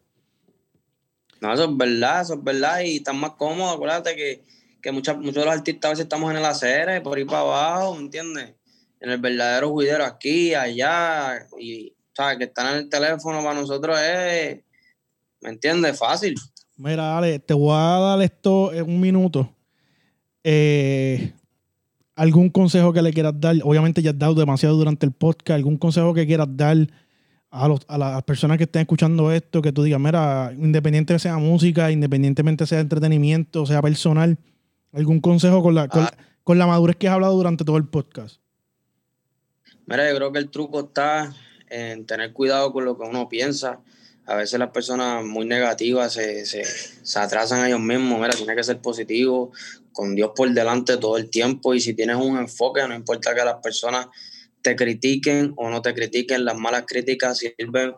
No, 1.40 1.52
eso 1.54 1.64
es 1.64 1.76
verdad, 1.76 2.20
eso 2.22 2.34
es 2.34 2.44
verdad. 2.44 2.80
Y 2.80 2.96
están 2.96 3.16
más 3.18 3.32
cómodos. 3.32 3.74
Acuérdate 3.74 4.14
que, 4.14 4.44
que 4.82 4.92
muchas- 4.92 5.16
muchos 5.16 5.36
de 5.36 5.44
los 5.46 5.54
artistas 5.54 5.88
a 5.88 5.90
veces 5.92 6.04
estamos 6.04 6.30
en 6.30 6.36
el 6.36 6.44
acera 6.44 6.96
y 6.96 7.00
por 7.00 7.16
ahí 7.16 7.24
para 7.24 7.40
abajo, 7.40 7.94
¿me 7.96 8.02
entiendes? 8.02 8.54
En 9.00 9.10
el 9.10 9.18
verdadero 9.18 9.70
juidero 9.70 10.04
aquí, 10.04 10.54
allá. 10.54 11.46
Y, 11.58 11.94
¿sabes? 12.14 12.38
Que 12.38 12.44
están 12.44 12.72
en 12.74 12.78
el 12.82 12.88
teléfono 12.88 13.42
para 13.42 13.54
nosotros 13.58 13.98
es, 14.00 14.60
¿me 15.40 15.48
entiendes? 15.50 15.98
Fácil. 15.98 16.34
Mira, 16.76 17.04
dale, 17.04 17.38
te 17.38 17.54
voy 17.54 17.72
a 17.74 17.98
dar 17.98 18.22
esto 18.22 18.72
en 18.72 18.84
un 18.88 19.00
minuto. 19.00 19.50
Eh, 20.44 21.32
¿Algún 22.16 22.50
consejo 22.50 22.92
que 22.92 23.02
le 23.02 23.12
quieras 23.12 23.34
dar? 23.38 23.56
Obviamente 23.64 24.02
ya 24.02 24.10
has 24.10 24.18
dado 24.18 24.34
demasiado 24.34 24.76
durante 24.76 25.06
el 25.06 25.12
podcast. 25.12 25.56
¿Algún 25.56 25.78
consejo 25.78 26.12
que 26.12 26.26
quieras 26.26 26.48
dar 26.50 26.76
a, 27.50 27.68
los- 27.68 27.80
a 27.88 27.96
las 27.98 28.22
personas 28.24 28.58
que 28.58 28.64
estén 28.64 28.82
escuchando 28.82 29.32
esto? 29.32 29.62
Que 29.62 29.72
tú 29.72 29.82
digas, 29.82 30.00
mira, 30.00 30.52
independientemente 30.56 31.18
sea 31.22 31.38
música, 31.38 31.90
independientemente 31.90 32.66
sea 32.66 32.80
entretenimiento, 32.80 33.64
sea 33.64 33.80
personal. 33.80 34.36
¿Algún 34.92 35.20
consejo 35.20 35.62
con 35.62 35.74
la, 35.74 35.88
con, 35.88 36.02
Ah. 36.02 36.12
con 36.44 36.58
la 36.58 36.66
madurez 36.66 36.96
que 36.96 37.08
has 37.08 37.14
hablado 37.14 37.34
durante 37.36 37.64
todo 37.64 37.76
el 37.78 37.86
podcast? 37.86 38.40
Mira, 39.90 40.08
yo 40.08 40.14
creo 40.14 40.30
que 40.30 40.38
el 40.38 40.50
truco 40.50 40.86
está 40.86 41.34
en 41.68 42.06
tener 42.06 42.32
cuidado 42.32 42.72
con 42.72 42.84
lo 42.84 42.96
que 42.96 43.02
uno 43.02 43.28
piensa. 43.28 43.80
A 44.24 44.36
veces 44.36 44.60
las 44.60 44.70
personas 44.70 45.24
muy 45.24 45.46
negativas 45.46 46.12
se, 46.12 46.46
se, 46.46 46.62
se 46.64 47.18
atrasan 47.18 47.64
a 47.64 47.66
ellos 47.66 47.80
mismos. 47.80 48.20
Mira, 48.20 48.30
tiene 48.36 48.54
que 48.54 48.62
ser 48.62 48.80
positivo, 48.80 49.50
con 49.90 50.14
Dios 50.14 50.30
por 50.36 50.48
delante 50.48 50.96
todo 50.96 51.16
el 51.16 51.28
tiempo. 51.28 51.74
Y 51.74 51.80
si 51.80 51.94
tienes 51.94 52.14
un 52.14 52.38
enfoque, 52.38 52.86
no 52.86 52.94
importa 52.94 53.34
que 53.34 53.44
las 53.44 53.56
personas 53.56 54.06
te 54.62 54.76
critiquen 54.76 55.54
o 55.56 55.70
no 55.70 55.82
te 55.82 55.92
critiquen, 55.92 56.44
las 56.44 56.56
malas 56.56 56.84
críticas 56.86 57.38
sirven 57.38 57.96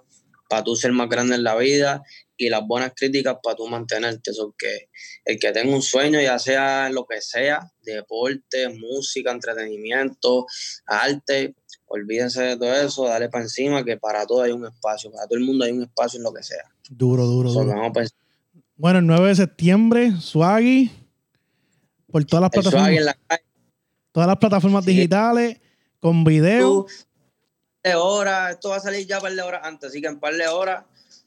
para 0.49 0.65
tú 0.65 0.77
ser 0.77 0.93
más 0.93 1.09
grande 1.09 1.35
en 1.35 1.45
la 1.45 1.57
vida 1.57 2.03
y 2.37 2.49
las 2.49 2.67
buenas 2.67 2.93
críticas 2.95 3.37
para 3.43 3.57
tú 3.57 3.69
mantenerte. 3.69 4.33
Eso 4.33 4.55
que 4.59 4.89
el 5.25 5.39
que 5.39 5.53
tenga 5.53 5.75
un 5.75 5.83
sueño, 5.83 6.21
ya 6.21 6.39
sea 6.39 6.91
lo 6.91 7.07
que 7.07 7.21
sea, 7.21 7.71
deporte, 7.83 8.69
música, 8.69 9.31
entretenimiento, 9.31 10.47
arte, 10.87 11.55
olvídense 11.93 12.43
de 12.43 12.57
todo 12.57 12.75
eso, 12.75 13.05
dale 13.05 13.29
para 13.29 13.45
encima, 13.45 13.85
que 13.85 13.99
para 13.99 14.27
todo 14.27 14.43
hay 14.43 14.53
un 14.53 14.65
espacio, 14.65 15.11
para 15.13 15.27
todo 15.27 15.39
el 15.39 15.45
mundo 15.45 15.65
hay 15.65 15.73
un 15.73 15.83
espacio 15.83 16.17
en 16.19 16.25
lo 16.25 16.33
que 16.33 16.43
sea. 16.43 16.65
Duro, 16.89 17.27
duro, 17.27 17.51
So, 17.51 17.65
duro. 17.65 17.93
Bueno, 18.77 18.99
el 19.01 19.07
9 19.07 19.29
de 19.29 19.35
septiembre, 19.35 20.13
Swaggy, 20.19 20.91
por 22.11 22.25
todas 22.25 22.43
las 22.43 22.51
plataformas, 22.51 22.91
en 22.91 23.05
la 23.05 23.15
calle, 23.27 23.45
todas 24.11 24.27
las 24.27 24.39
plataformas 24.39 24.85
digitales, 24.87 25.61
con 26.01 26.25
video. 26.25 26.85
tú, 26.85 26.87
de 27.85 27.95
horas, 27.95 28.53
esto 28.53 28.71
va 28.71 28.77
a 28.77 28.81
salir 28.81 29.07
ya 29.07 29.17
un 29.19 29.23
par 29.23 29.35
de 29.35 29.43
horas 29.43 29.61
antes, 29.65 29.91
así 29.91 30.01
que 30.01 30.07
en 30.07 30.19
par 30.19 30.35
de 30.35 30.49
horas 30.49 30.85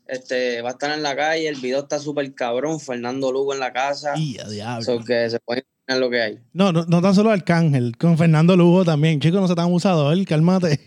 este, 0.08 0.62
va 0.62 0.70
a 0.70 0.72
estar 0.72 0.92
en 0.92 1.04
la 1.04 1.16
calle, 1.16 1.48
el 1.48 1.58
video 1.58 1.82
está 1.82 2.00
súper 2.00 2.34
cabrón, 2.34 2.80
Fernando 2.80 3.32
Lugo 3.32 3.54
en 3.54 3.60
la 3.60 3.72
casa, 3.72 4.14
Y 4.18 4.38
so 4.82 5.04
que 5.06 5.30
se 5.30 5.40
pueden 5.40 5.64
imaginar 5.88 6.00
lo 6.00 6.10
que 6.10 6.22
hay. 6.22 6.40
No, 6.54 6.72
no, 6.72 6.86
no 6.86 7.02
tan 7.02 7.14
solo 7.16 7.32
Arcángel, 7.32 7.98
con 7.98 8.18
Fernando 8.18 8.56
Lugo 8.56 8.84
también. 8.86 9.20
Chicos, 9.20 9.42
no 9.42 9.48
se 9.48 9.56
tan 9.56 9.66
abusador, 9.66 10.24
cálmate. 10.26 10.80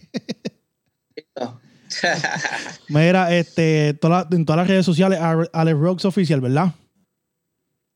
Mira, 2.88 3.34
este, 3.36 3.94
toda 3.94 4.26
en 4.30 4.44
todas 4.44 4.58
las 4.58 4.68
redes 4.68 4.84
sociales, 4.86 5.18
Ale- 5.20 5.48
Alex 5.52 5.78
Rocks 5.78 6.04
Oficial, 6.04 6.40
¿verdad? 6.40 6.72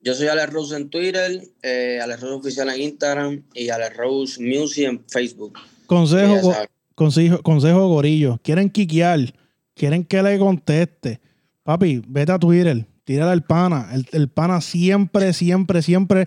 Yo 0.00 0.14
soy 0.14 0.26
Alex 0.28 0.52
Rose 0.52 0.76
en 0.76 0.90
Twitter, 0.90 1.42
eh, 1.62 2.00
Alex 2.02 2.20
Rose 2.20 2.34
Oficial 2.34 2.68
en 2.70 2.80
Instagram 2.80 3.42
y 3.54 3.68
Alex 3.68 3.96
Rose 3.96 4.42
Music 4.42 4.84
en 4.88 5.04
Facebook. 5.08 5.58
Consejo, 5.86 6.40
go- 6.40 6.54
consejo, 6.94 7.42
consejo 7.42 7.86
gorillo. 7.88 8.40
Quieren 8.42 8.68
quiquear, 8.70 9.32
quieren 9.74 10.04
que 10.04 10.22
le 10.22 10.38
conteste. 10.38 11.20
Papi, 11.62 12.02
vete 12.08 12.32
a 12.32 12.38
Twitter, 12.38 12.84
tírale 13.04 13.30
al 13.30 13.44
pana. 13.44 13.90
El, 13.92 14.08
el 14.12 14.28
pana 14.28 14.60
siempre, 14.60 15.32
siempre, 15.32 15.82
siempre, 15.82 16.26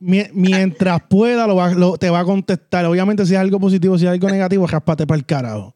mientras 0.00 1.02
pueda, 1.08 1.46
lo 1.46 1.54
va- 1.56 1.74
lo- 1.74 1.96
te 1.98 2.10
va 2.10 2.20
a 2.20 2.24
contestar. 2.24 2.84
Obviamente, 2.86 3.24
si 3.26 3.34
es 3.34 3.38
algo 3.40 3.60
positivo, 3.60 3.98
si 3.98 4.06
es 4.06 4.10
algo 4.10 4.28
negativo, 4.28 4.66
raspate 4.66 5.06
para 5.06 5.18
el 5.18 5.26
carajo. 5.26 5.74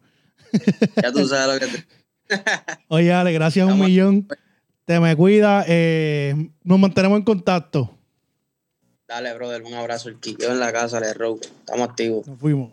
Ya 1.02 1.12
tú 1.12 1.26
sabes 1.28 1.60
lo 1.62 1.66
que 1.68 1.76
te... 1.76 1.84
Oye, 2.88 3.12
Ale, 3.12 3.32
gracias 3.32 3.66
un 3.68 3.78
millón. 3.78 4.26
Te 4.86 4.98
me 5.00 5.14
cuida. 5.16 5.64
eh, 5.68 6.50
nos 6.62 6.78
mantenemos 6.78 7.18
en 7.18 7.24
contacto. 7.24 7.96
Dale, 9.06 9.34
brother, 9.34 9.62
un 9.62 9.74
abrazo. 9.74 10.08
El 10.08 10.18
Quiqueo 10.18 10.50
en 10.52 10.60
la 10.60 10.72
casa, 10.72 10.96
Alex 10.98 11.16
Rose. 11.16 11.44
Estamos 11.60 11.88
activos. 11.88 12.26
Nos 12.26 12.38
fuimos. 12.38 12.72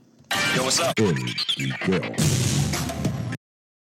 El 0.97 1.35
Quiqueo. 1.47 2.01